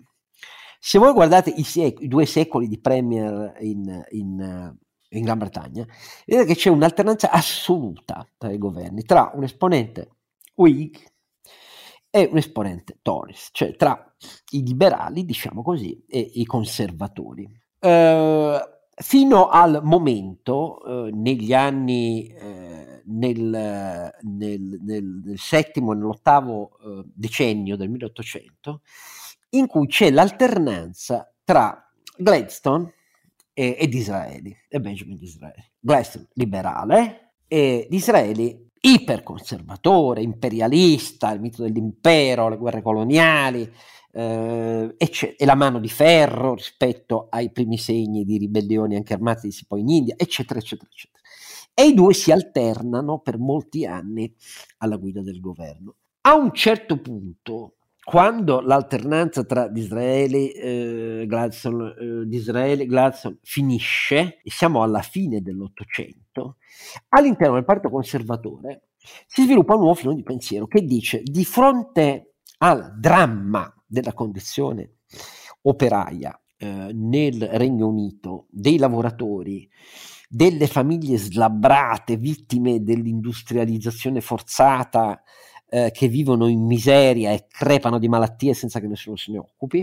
[0.88, 4.78] se voi guardate i, sec- i due secoli di Premier in, in,
[5.10, 5.84] in, Gran Bretagna,
[6.28, 10.10] vedete che c'è un'alternanza assoluta tra i governi, tra un esponente
[10.54, 10.96] Whig
[12.12, 14.16] e un esponente Tories, cioè tra
[14.52, 17.50] i liberali, diciamo così, e i conservatori.
[17.80, 18.60] Uh,
[18.96, 26.78] fino al momento, uh, negli anni, uh, nel, nel, nel, nel, settimo e nell'ottavo
[27.12, 28.82] decennio del 1800,
[29.58, 32.94] in cui c'è l'alternanza tra Gladstone
[33.54, 35.64] e, e Disraeli, e Benjamin Disraeli.
[35.80, 43.72] Gladstone liberale e Disraeli iperconservatore, imperialista, il mito dell'impero, le guerre coloniali,
[44.12, 49.50] eh, e, e, la mano di ferro rispetto ai primi segni di ribellioni anche armate
[49.68, 51.24] poi in India, eccetera, eccetera, eccetera.
[51.74, 54.34] E i due si alternano per molti anni
[54.78, 55.96] alla guida del governo.
[56.22, 57.76] A un certo punto
[58.06, 66.58] quando l'alternanza tra Disraeli e eh, Gladstone, eh, Gladstone finisce, e siamo alla fine dell'Ottocento,
[67.10, 68.90] all'interno del Partito Conservatore
[69.26, 74.98] si sviluppa un nuovo filone di pensiero che dice di fronte al dramma della condizione
[75.64, 79.68] operaia eh, nel Regno Unito, dei lavoratori,
[80.30, 85.22] delle famiglie slabbrate, vittime dell'industrializzazione forzata,
[85.76, 89.80] eh, che vivono in miseria e crepano di malattie senza che nessuno se ne occupi.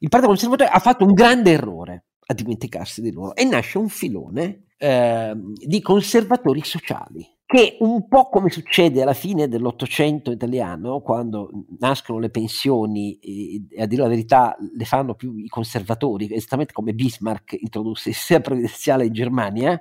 [0.00, 3.88] Il Partito Conservatore ha fatto un grande errore a dimenticarsi di loro e nasce un
[3.88, 11.48] filone eh, di conservatori sociali che un po' come succede alla fine dell'Ottocento italiano, quando
[11.78, 16.92] nascono le pensioni e, a dire la verità le fanno più i conservatori, esattamente come
[16.92, 19.80] Bismarck introdusse il sistema previdenziale in Germania,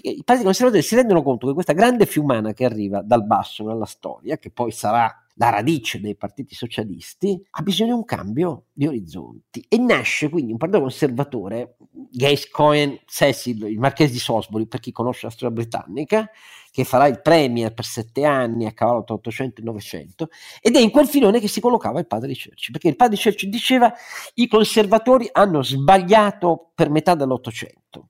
[0.00, 3.84] i partiti conservatori si rendono conto che questa grande fiumana che arriva dal basso nella
[3.84, 8.86] storia, che poi sarà la radice dei partiti socialisti, ha bisogno di un cambio di
[8.86, 9.64] orizzonti.
[9.68, 11.76] E nasce quindi un partito conservatore,
[12.10, 16.30] Gascoigne Cecil, il marchese di Salisbury, per chi conosce la storia britannica,
[16.70, 20.28] che farà il premier per sette anni a cavallo tra 800 e 900,
[20.60, 23.16] ed è in quel filone che si collocava il padre di Churchill, perché il padre
[23.16, 23.92] di Churchill diceva
[24.34, 28.08] i conservatori hanno sbagliato per metà dell'Ottocento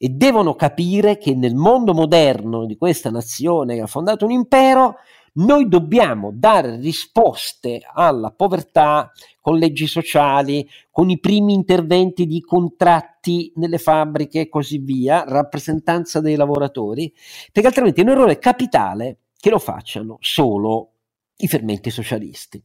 [0.00, 4.94] e devono capire che nel mondo moderno di questa nazione che ha fondato un impero
[5.38, 13.52] noi dobbiamo dare risposte alla povertà con leggi sociali, con i primi interventi di contratti
[13.56, 17.12] nelle fabbriche e così via, rappresentanza dei lavoratori,
[17.52, 20.92] perché altrimenti è un errore capitale che lo facciano solo
[21.36, 22.62] i fermenti socialisti.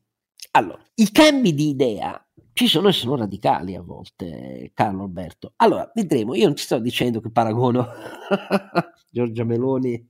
[0.51, 2.22] Allora, i cambi di idea
[2.53, 5.53] ci sono e sono radicali a volte, Carlo Alberto.
[5.57, 7.87] Allora, vedremo, io non ti sto dicendo che paragono
[9.13, 10.07] Giorgia Meloni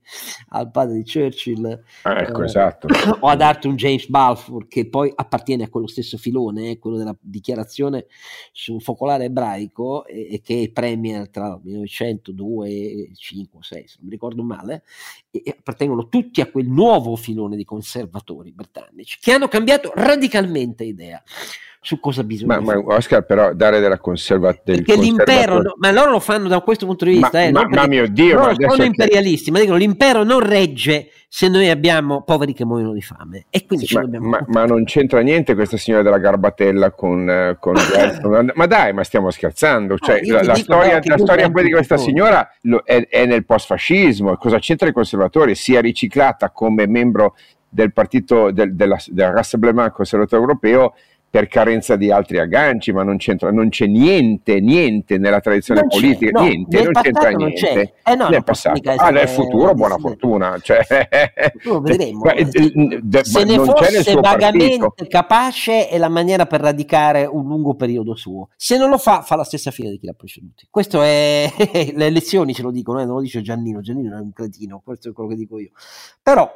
[0.48, 2.88] al padre di Churchill ah, ecco, eh, esatto.
[3.20, 7.14] o ad Arthur James Balfour che poi appartiene a quello stesso filone, eh, quello della
[7.20, 8.06] dichiarazione
[8.50, 14.06] sul focolare ebraico e, e che è premier tra 1902 e 5 6 se non
[14.06, 14.84] mi ricordo male
[15.30, 20.82] e, e appartengono tutti a quel nuovo filone di conservatori britannici che hanno cambiato radicalmente
[20.82, 21.22] idea
[21.84, 25.90] su cosa bisogna ma, ma Oscar però dare della conserva del perché l'impero no, ma
[25.90, 28.54] loro lo fanno da questo punto di vista ma, eh, ma, ma mio Dio loro
[28.70, 33.44] sono imperialisti ma dicono l'impero non regge se noi abbiamo poveri che muoiono di fame
[33.50, 37.56] e quindi sì, ma, ma, ma, non c'entra niente questa signora della garbatella con, eh,
[37.60, 37.74] con
[38.54, 42.50] ma dai ma stiamo scherzando cioè, no, la, la storia, la storia di questa signora
[42.62, 47.34] lo, è, è nel post-fascismo cosa c'entra i conservatori si è riciclata come membro
[47.68, 50.94] del partito del, della, del Rassemblement conservatore europeo
[51.34, 55.88] per carenza di altri agganci, ma non, c'entra, non c'è niente, niente nella tradizione non
[55.88, 57.60] politica, no, niente, non c'entra non niente.
[57.60, 57.92] C'è.
[58.04, 58.80] Eh no, nel passato.
[58.88, 60.56] Ah, nel futuro buona fortuna.
[60.62, 60.86] Cioè,
[61.54, 62.22] futuro vedremo.
[63.22, 65.08] Se ne fosse vagamente partito.
[65.08, 68.50] capace è la maniera per radicare un lungo periodo suo.
[68.54, 70.62] Se non lo fa, fa la stessa fine di chi l'ha preceduto.
[70.70, 71.50] Questo è,
[71.96, 75.08] le elezioni ce lo dicono, eh, non lo dice Giannino, Giannino è un cretino, questo
[75.08, 75.70] è quello che dico io.
[76.22, 76.48] Però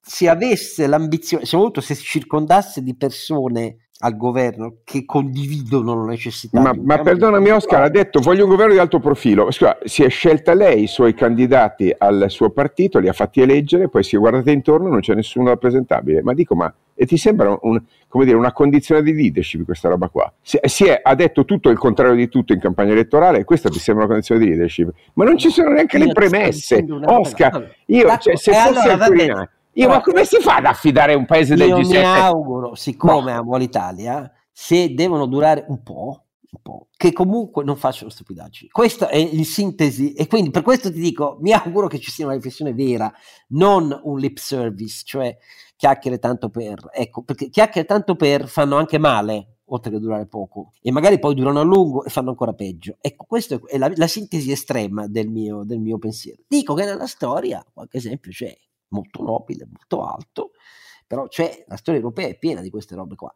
[0.00, 6.60] se avesse l'ambizione, soprattutto se si circondasse di persone al governo che condividono la necessità.
[6.60, 9.50] Ma, ma perdonami Oscar, ha detto voglio un governo di alto profilo.
[9.50, 13.88] Scusa, si è scelta lei i suoi candidati al suo partito, li ha fatti eleggere,
[13.88, 16.22] poi si è guardata intorno, non c'è nessuno rappresentabile.
[16.22, 17.82] Ma dico, ma e ti sembra un,
[18.24, 20.32] dire, una condizione di leadership questa roba qua?
[20.40, 23.68] Si, si è, ha detto tutto il contrario di tutto in campagna elettorale e questa
[23.68, 24.92] ti sembra una condizione di leadership?
[25.14, 26.84] Ma non ci sono neanche le premesse.
[27.04, 31.26] Oscar, io, cioè, se fosse allora, al io, ma come si fa ad affidare un
[31.26, 31.78] paese del G7?
[31.80, 33.38] Io mi auguro, siccome no.
[33.38, 38.70] amo l'Italia, se devono durare un po', un po', che comunque non facciano stupidaggini.
[38.70, 42.24] Questa è in sintesi, e quindi per questo ti dico, mi auguro che ci sia
[42.24, 43.12] una riflessione vera,
[43.48, 45.36] non un lip service, cioè
[45.76, 50.70] chiacchiere tanto per, ecco, perché chiacchiere tanto per fanno anche male, oltre che durare poco,
[50.80, 52.96] e magari poi durano a lungo e fanno ancora peggio.
[53.00, 56.42] Ecco, questa è la, la sintesi estrema del mio, del mio pensiero.
[56.46, 58.54] Dico che nella storia qualche esempio c'è
[58.88, 60.50] molto nobile, molto alto,
[61.06, 63.32] però c'è, la storia europea è piena di queste robe qua.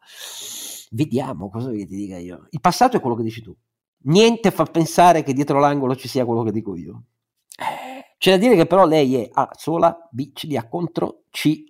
[0.91, 2.47] Vediamo cosa che ti dica io.
[2.49, 3.55] Il passato è quello che dici tu.
[4.03, 7.03] Niente fa pensare che dietro l'angolo ci sia quello che dico io.
[8.17, 11.63] C'è da dire che però lei è A sola, B ce li ha contro, C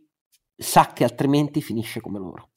[0.56, 2.50] sa che altrimenti finisce come loro.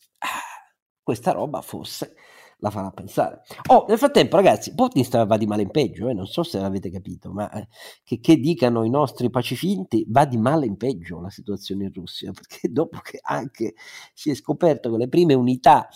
[1.02, 2.14] Questa roba fosse
[2.62, 3.42] la farà pensare.
[3.70, 6.14] Oh, nel frattempo, ragazzi, Putin va di male in peggio, eh?
[6.14, 7.66] non so se l'avete capito, ma eh,
[8.04, 12.30] che, che, dicano i nostri pacifinti, va di male in peggio la situazione in Russia,
[12.32, 13.74] perché dopo che anche
[14.14, 15.88] si è scoperto che le prime unità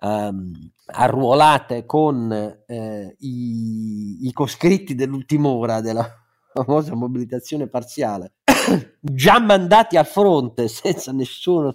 [0.00, 0.52] um,
[0.86, 2.32] arruolate con
[2.66, 6.04] eh, i, i coscritti dell'ultima ora della
[6.52, 8.32] famosa mobilitazione parziale,
[9.00, 11.72] già mandati al fronte senza nessun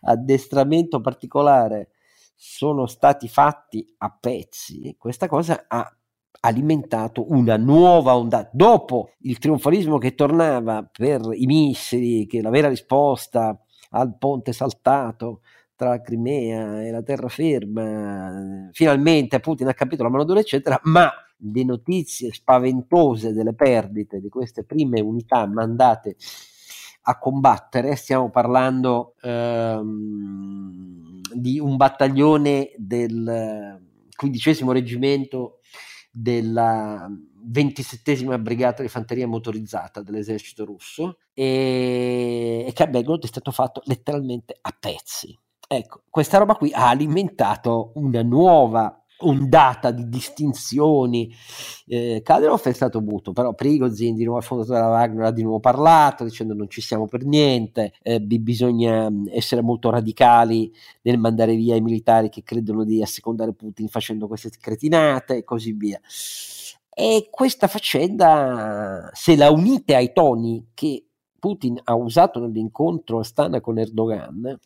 [0.00, 1.90] addestramento particolare,
[2.36, 5.90] sono stati fatti a pezzi, questa cosa ha
[6.40, 8.50] alimentato una nuova ondata.
[8.52, 13.58] Dopo il trionfalismo che tornava per i missili, che la vera risposta
[13.90, 15.40] al ponte saltato
[15.74, 21.10] tra la Crimea e la terraferma, finalmente Putin ha capito la mano dura, eccetera, ma
[21.38, 26.16] le notizie spaventose delle perdite di queste prime unità mandate
[27.08, 33.80] a combattere, stiamo parlando ehm, di un battaglione del
[34.14, 35.60] quindicesimo reggimento
[36.10, 37.08] della
[37.48, 43.82] ventisettesima brigata di fanteria motorizzata dell'esercito russo e, e che a Belgorod è stato fatto
[43.84, 45.38] letteralmente a pezzi.
[45.68, 51.32] Ecco, questa roba qui ha alimentato una nuova ondata di distinzioni.
[51.86, 55.42] Eh, Kadyrov è stato muto, però Prigozhin, di nuovo il fondatore della Wagner, ha di
[55.42, 61.18] nuovo parlato dicendo non ci siamo per niente, eh, bisogna mm, essere molto radicali nel
[61.18, 66.00] mandare via i militari che credono di assecondare Putin facendo queste cretinate e così via.
[66.98, 71.04] E questa faccenda, se la unite ai toni che
[71.38, 74.58] Putin ha usato nell'incontro a Stana con Erdogan,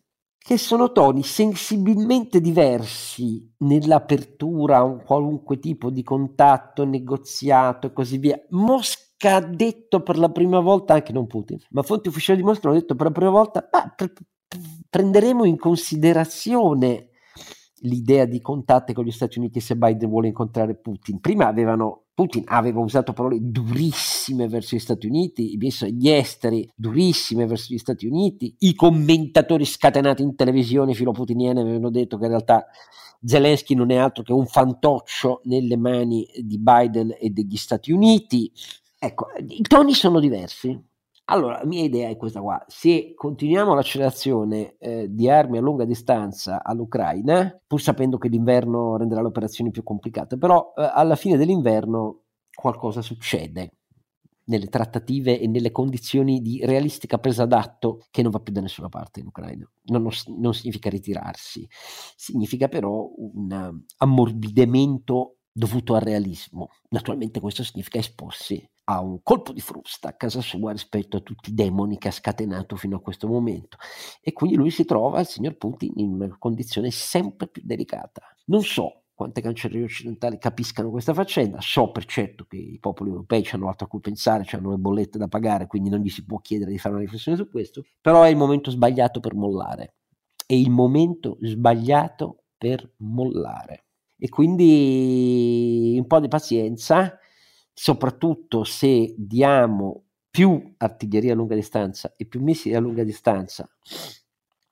[0.43, 8.17] che sono toni sensibilmente diversi nell'apertura a un qualunque tipo di contatto, negoziato e così
[8.17, 8.41] via.
[8.51, 12.69] Mosca ha detto per la prima volta, anche non Putin, ma fonti ufficiali di Mosca
[12.69, 14.13] hanno detto per la prima volta, ah, pre-
[14.89, 17.11] prenderemo in considerazione
[17.83, 21.21] l'idea di contatti con gli Stati Uniti se Biden vuole incontrare Putin.
[21.21, 27.47] Prima avevano Putin aveva usato parole durissime verso gli Stati Uniti, i ministri esteri durissime
[27.47, 32.67] verso gli Stati Uniti, i commentatori scatenati in televisione filoputiniane avevano detto che in realtà
[33.25, 38.53] Zelensky non è altro che un fantoccio nelle mani di Biden e degli Stati Uniti.
[38.99, 40.79] Ecco, i toni sono diversi.
[41.31, 42.63] Allora, la mia idea è questa qua.
[42.67, 49.21] Se continuiamo l'accelerazione eh, di armi a lunga distanza all'Ucraina, pur sapendo che l'inverno renderà
[49.21, 52.23] le operazioni più complicate, però eh, alla fine dell'inverno
[52.53, 53.75] qualcosa succede
[54.47, 58.89] nelle trattative e nelle condizioni di realistica presa d'atto che non va più da nessuna
[58.89, 59.71] parte in Ucraina.
[59.85, 61.65] Non, non significa ritirarsi,
[62.17, 66.71] significa però un ammorbidimento dovuto al realismo.
[66.89, 71.51] Naturalmente questo significa esporsi a un colpo di frusta a casa sua rispetto a tutti
[71.51, 73.77] i demoni che ha scatenato fino a questo momento.
[74.21, 78.21] E quindi lui si trova, il signor Putin, in una condizione sempre più delicata.
[78.47, 81.61] Non so quante cancellerie occidentali capiscano questa faccenda.
[81.61, 85.19] So per certo che i popoli europei hanno altro a cui pensare, hanno le bollette
[85.19, 88.25] da pagare, quindi non gli si può chiedere di fare una riflessione su questo, però
[88.25, 89.95] è il momento sbagliato per mollare.
[90.45, 93.85] È il momento sbagliato per mollare.
[94.19, 97.21] E quindi un po' di pazienza,
[97.73, 103.69] soprattutto se diamo più artiglieria a lunga distanza e più missili a lunga distanza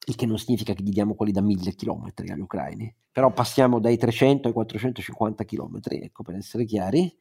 [0.08, 3.78] il che non significa che gli diamo quelli da mille chilometri agli ucraini, però passiamo
[3.78, 7.14] dai 300 ai 450 chilometri, ecco per essere chiari,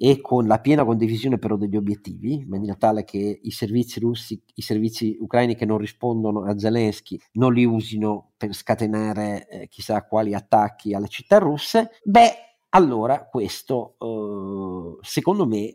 [0.00, 4.40] e con la piena condivisione però degli obiettivi, in maniera tale che i servizi russi,
[4.54, 10.04] i servizi ucraini che non rispondono a Zelensky non li usino per scatenare eh, chissà
[10.04, 15.74] quali attacchi alle città russe, beh, allora questo, eh, secondo me,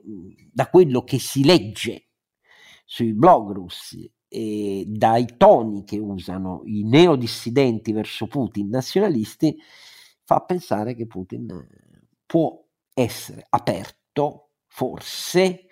[0.51, 2.09] da quello che si legge
[2.85, 9.55] sui blog russi eh, dai toni che usano i neodissidenti verso Putin, nazionalisti,
[10.23, 11.47] fa pensare che Putin
[12.25, 12.59] può
[12.93, 15.67] essere aperto, forse,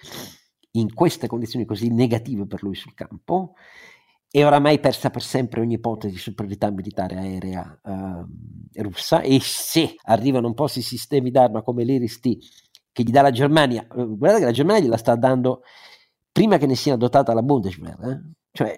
[0.71, 3.55] in queste condizioni così negative per lui sul campo,
[4.31, 9.95] e oramai persa per sempre ogni ipotesi di superiorità militare aerea eh, russa e se
[10.03, 12.37] arrivano un po' questi sistemi d'arma come l'IRIS-T
[12.93, 15.63] che gli dà la Germania, eh, guardate che la Germania gliela sta dando
[16.31, 18.21] prima che ne sia dotata la Bundeswehr, eh?
[18.53, 18.77] Cioè,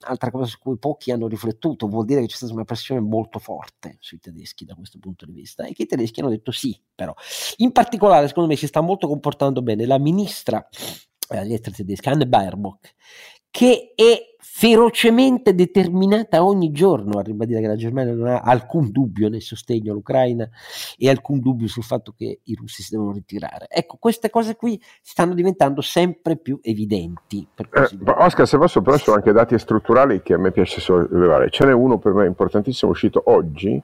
[0.00, 3.38] altra cosa su cui pochi hanno riflettuto, vuol dire che c'è stata una pressione molto
[3.38, 6.78] forte sui tedeschi da questo punto di vista e che i tedeschi hanno detto sì,
[6.94, 7.14] però.
[7.58, 10.66] In particolare, secondo me, si sta molto comportando bene la ministra
[11.28, 12.94] eh, degli esteri tedeschi, Anne Baerbock,
[13.52, 19.28] che è ferocemente determinata ogni giorno a ribadire che la Germania non ha alcun dubbio
[19.28, 20.48] nel sostegno all'Ucraina
[20.96, 23.66] e alcun dubbio sul fatto che i russi si devono ritirare.
[23.68, 27.46] Ecco, queste cose qui stanno diventando sempre più evidenti.
[27.56, 31.50] Eh, Oscar, se posso, però sono anche dati strutturali che a me piace sollevare.
[31.50, 33.80] Ce n'è uno per me importantissimo, uscito oggi,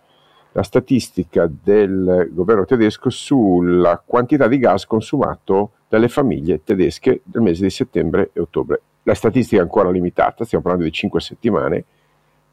[0.53, 7.64] la statistica del governo tedesco sulla quantità di gas consumato dalle famiglie tedesche nel mese
[7.64, 11.85] di settembre e ottobre la statistica è ancora limitata, stiamo parlando di 5 settimane,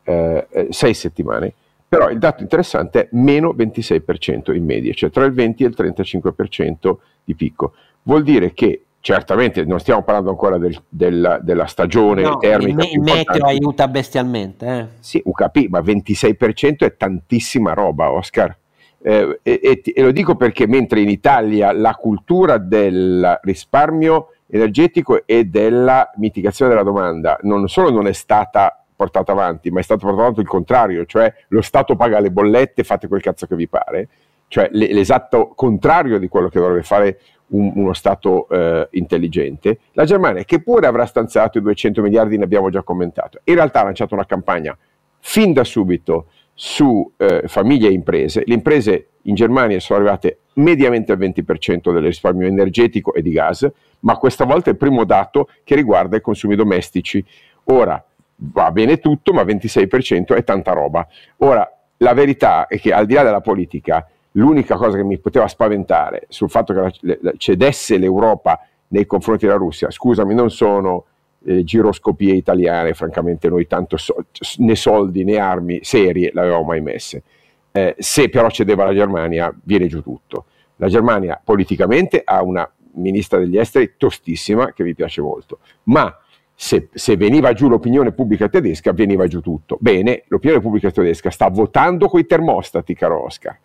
[0.03, 1.53] eh, 6 eh, settimane,
[1.87, 5.75] però il dato interessante è meno 26% in media, cioè tra il 20 e il
[5.77, 6.95] 35%
[7.25, 7.73] di picco.
[8.03, 12.83] Vuol dire che certamente non stiamo parlando ancora del, del, della stagione no, termica.
[12.83, 14.65] Il, il meteo aiuta bestialmente.
[14.65, 14.87] Eh.
[14.99, 18.55] Sì, UKP, ma 26% è tantissima roba, Oscar.
[19.01, 25.25] Eh, e, e, e, lo dico perché mentre in Italia la cultura del risparmio energetico
[25.25, 30.01] e della mitigazione della domanda non solo non è stata portata avanti, ma è stato
[30.01, 33.67] portato avanti il contrario, cioè lo Stato paga le bollette, fate quel cazzo che vi
[33.67, 34.07] pare,
[34.47, 39.79] cioè l'esatto contrario di quello che dovrebbe fare un, uno Stato eh, intelligente.
[39.93, 43.81] La Germania, che pure avrà stanziato i 200 miliardi, ne abbiamo già commentato, in realtà
[43.81, 44.77] ha lanciato una campagna
[45.19, 46.27] fin da subito
[46.57, 48.43] su eh, famiglie e imprese.
[48.45, 53.69] Le imprese in Germania sono arrivate mediamente al 20% del risparmio energetico e di gas,
[53.99, 57.23] ma questa volta è il primo dato che riguarda i consumi domestici.
[57.65, 58.03] Ora
[58.37, 61.05] va bene tutto, ma 26% è tanta roba.
[61.37, 65.47] Ora, la verità è che al di là della politica, l'unica cosa che mi poteva
[65.47, 71.05] spaventare sul fatto che cedesse l'Europa nei confronti della Russia, scusami, non sono
[71.45, 74.25] eh, giroscopie italiane, francamente noi tanto so,
[74.57, 77.23] né soldi né armi serie l'avevamo mai messe.
[77.71, 80.45] Eh, se però cedeva la Germania, viene giù tutto.
[80.77, 86.17] La Germania politicamente ha una ministra degli esteri tostissima che mi piace molto, ma
[86.53, 89.77] se, se, veniva giù l'opinione pubblica tedesca, veniva giù tutto.
[89.79, 93.57] Bene, l'opinione pubblica tedesca sta votando coi termostati, caro Oscar,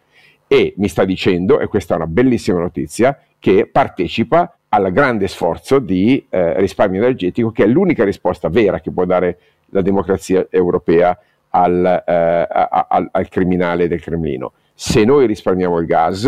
[0.49, 5.79] e mi sta dicendo, e questa è una bellissima notizia, che partecipa al grande sforzo
[5.79, 9.39] di eh, risparmio energetico, che è l'unica risposta vera che può dare
[9.71, 11.19] la democrazia europea
[11.51, 14.53] al, eh, al, al criminale del Cremlino.
[14.75, 16.27] Se noi risparmiamo il gas,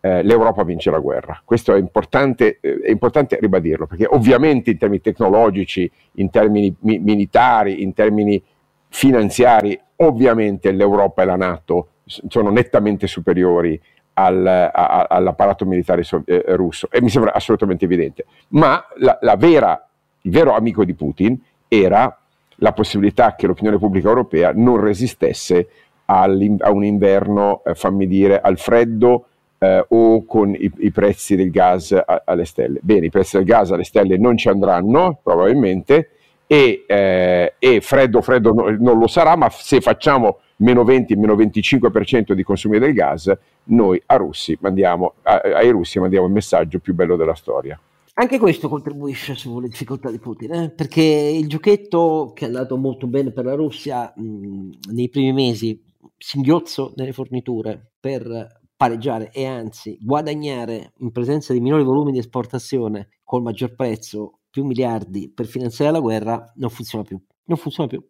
[0.00, 1.40] eh, l'Europa vince la guerra.
[1.44, 6.98] Questo è importante, eh, è importante, ribadirlo, perché ovviamente in termini tecnologici, in termini mi-
[6.98, 8.42] militari, in termini
[8.88, 13.80] finanziari, ovviamente l'Europa e la Nato sono nettamente superiori
[14.24, 18.24] al, a, all'apparato militare eh, russo e mi sembra assolutamente evidente.
[18.48, 19.88] Ma la, la vera,
[20.22, 22.16] il vero amico di Putin era
[22.56, 25.68] la possibilità che l'opinione pubblica europea non resistesse
[26.06, 29.26] a un inverno, eh, fammi dire, al freddo
[29.58, 32.80] eh, o con i, i, prezzi del gas a, alle stelle.
[32.82, 36.10] Bene, i prezzi del gas alle stelle non ci andranno probabilmente
[36.46, 41.34] e, eh, e freddo freddo no, non lo sarà, ma se facciamo meno 20, meno
[41.34, 43.32] 25% di consumi del gas,
[43.64, 47.78] noi russi mandiamo, a, ai russi mandiamo il messaggio più bello della storia.
[48.14, 50.70] Anche questo contribuisce sulle difficoltà di Putin, eh?
[50.70, 55.82] perché il giochetto che è andato molto bene per la Russia mh, nei primi mesi,
[56.18, 63.08] singhiozzo nelle forniture per pareggiare e anzi guadagnare in presenza di minori volumi di esportazione
[63.24, 67.18] col maggior prezzo più miliardi per finanziare la guerra, non funziona più.
[67.44, 68.04] Non funziona più.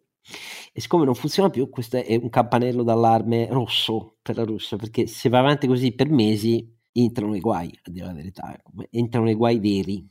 [0.73, 5.07] E siccome non funziona più, questo è un campanello d'allarme rosso per la Russia, perché
[5.07, 9.29] se va avanti così per mesi entrano i guai, a dire la verità, ecco, entrano
[9.29, 10.05] i guai veri.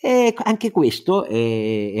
[0.00, 1.34] E anche questo è,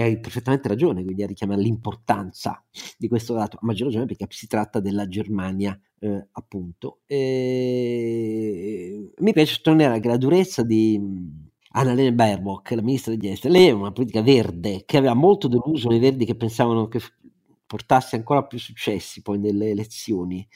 [0.00, 2.64] hai perfettamente ragione, quindi a richiamare l'importanza
[2.96, 7.00] di questo dato, a maggior ragione perché si tratta della Germania, eh, appunto.
[7.06, 8.30] E...
[9.18, 11.00] Mi piace sottolineare che la durezza di
[11.70, 15.92] Annalena Baerbock, la ministra degli esteri, lei è una politica verde che aveva molto deluso
[15.92, 17.00] i verdi che pensavano che
[17.68, 20.48] portasse ancora più successi poi nelle elezioni,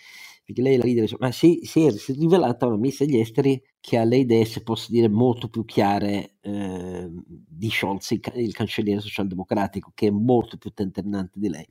[0.44, 3.62] perché lei la leader, ma si, si, è, si è rivelata una ministra degli esteri
[3.78, 8.54] che ha le idee, se posso dire, molto più chiare eh, di Scholz, il, il,
[8.54, 11.66] cancelliere socialdemocratico, che è molto più tentennante di lei.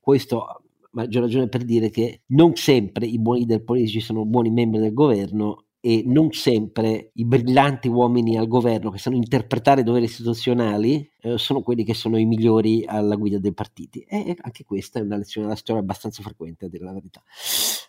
[0.00, 0.62] Questo
[0.92, 4.94] maggior ragione per dire che non sempre i buoni leader politici sono buoni membri del
[4.94, 11.10] governo e non sempre i brillanti uomini al governo che sanno interpretare i doveri istituzionali
[11.22, 14.00] eh, sono quelli che sono i migliori alla guida dei partiti.
[14.00, 17.22] E anche questa è una lezione della storia abbastanza frequente, a dire la verità.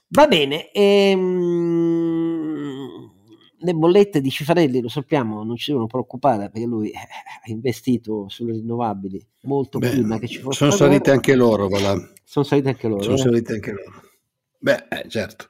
[0.08, 1.32] Va bene, ehm,
[3.58, 8.30] le bollette di Cifarelli, lo sappiamo, non ci devono preoccupare perché lui eh, ha investito
[8.30, 10.58] sulle rinnovabili molto Beh, prima che ci fosse.
[10.58, 11.96] Sono salite anche loro, voilà.
[12.24, 13.04] Sono salite anche loro.
[13.04, 13.20] Sono eh?
[13.20, 14.02] salite anche loro.
[14.60, 15.50] Beh, eh, certo,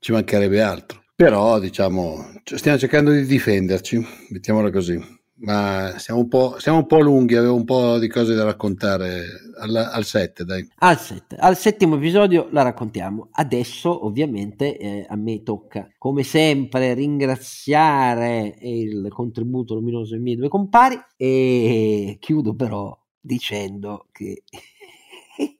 [0.00, 1.04] ci mancherebbe altro.
[1.16, 5.02] Però diciamo, stiamo cercando di difenderci, mettiamola così.
[5.38, 9.24] Ma siamo un, po', siamo un po' lunghi, avevo un po' di cose da raccontare
[9.58, 10.68] al 7, dai.
[10.76, 13.28] Al 7, al settimo episodio la raccontiamo.
[13.32, 20.48] Adesso ovviamente eh, a me tocca, come sempre, ringraziare il contributo luminoso dei miei due
[20.48, 24.42] compari e chiudo però dicendo che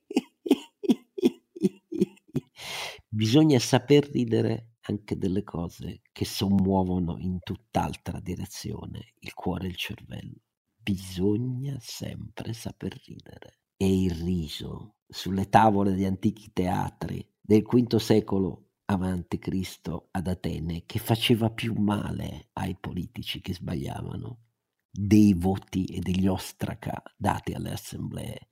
[3.09, 9.77] bisogna saper ridere anche delle cose che sommuovono in tutt'altra direzione il cuore e il
[9.77, 10.41] cervello.
[10.77, 13.59] Bisogna sempre saper ridere.
[13.77, 20.85] E il riso sulle tavole di antichi teatri del V secolo avanti Cristo ad Atene,
[20.87, 24.45] che faceva più male ai politici che sbagliavano,
[24.91, 28.49] dei voti e degli ostraca dati alle assemblee.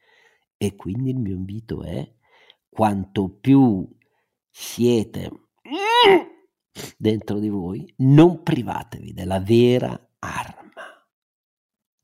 [0.57, 2.13] E quindi il mio invito è
[2.69, 3.89] quanto più
[4.51, 5.44] siete
[6.97, 10.63] dentro di voi, non privatevi della vera arma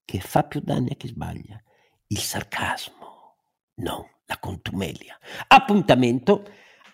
[0.05, 1.63] che fa più danni a chi sbaglia,
[2.09, 3.37] il sarcasmo,
[3.77, 5.17] non la contumelia.
[5.47, 6.45] Appuntamento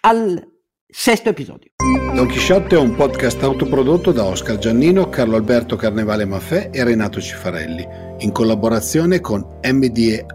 [0.00, 0.54] al
[0.86, 1.72] sesto episodio.
[2.14, 7.20] Don Chisciotte è un podcast autoprodotto da Oscar Giannino, Carlo Alberto Carnevale Maffè e Renato
[7.20, 7.86] Cifarelli,
[8.18, 10.34] in collaborazione con mdeaudio.com.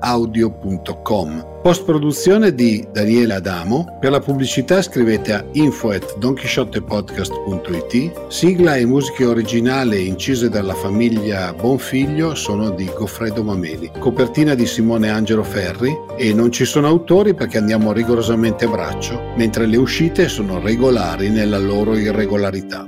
[1.61, 3.99] Post produzione di Daniele Adamo.
[3.99, 8.29] Per la pubblicità scrivete a info at donchisciottepodcast.it.
[8.29, 13.91] Sigla e musiche originali incise dalla famiglia Bonfiglio sono di Goffredo Mameli.
[13.99, 19.21] Copertina di Simone Angelo Ferri e non ci sono autori perché andiamo rigorosamente a braccio,
[19.35, 22.87] mentre le uscite sono regolari nella loro irregolarità.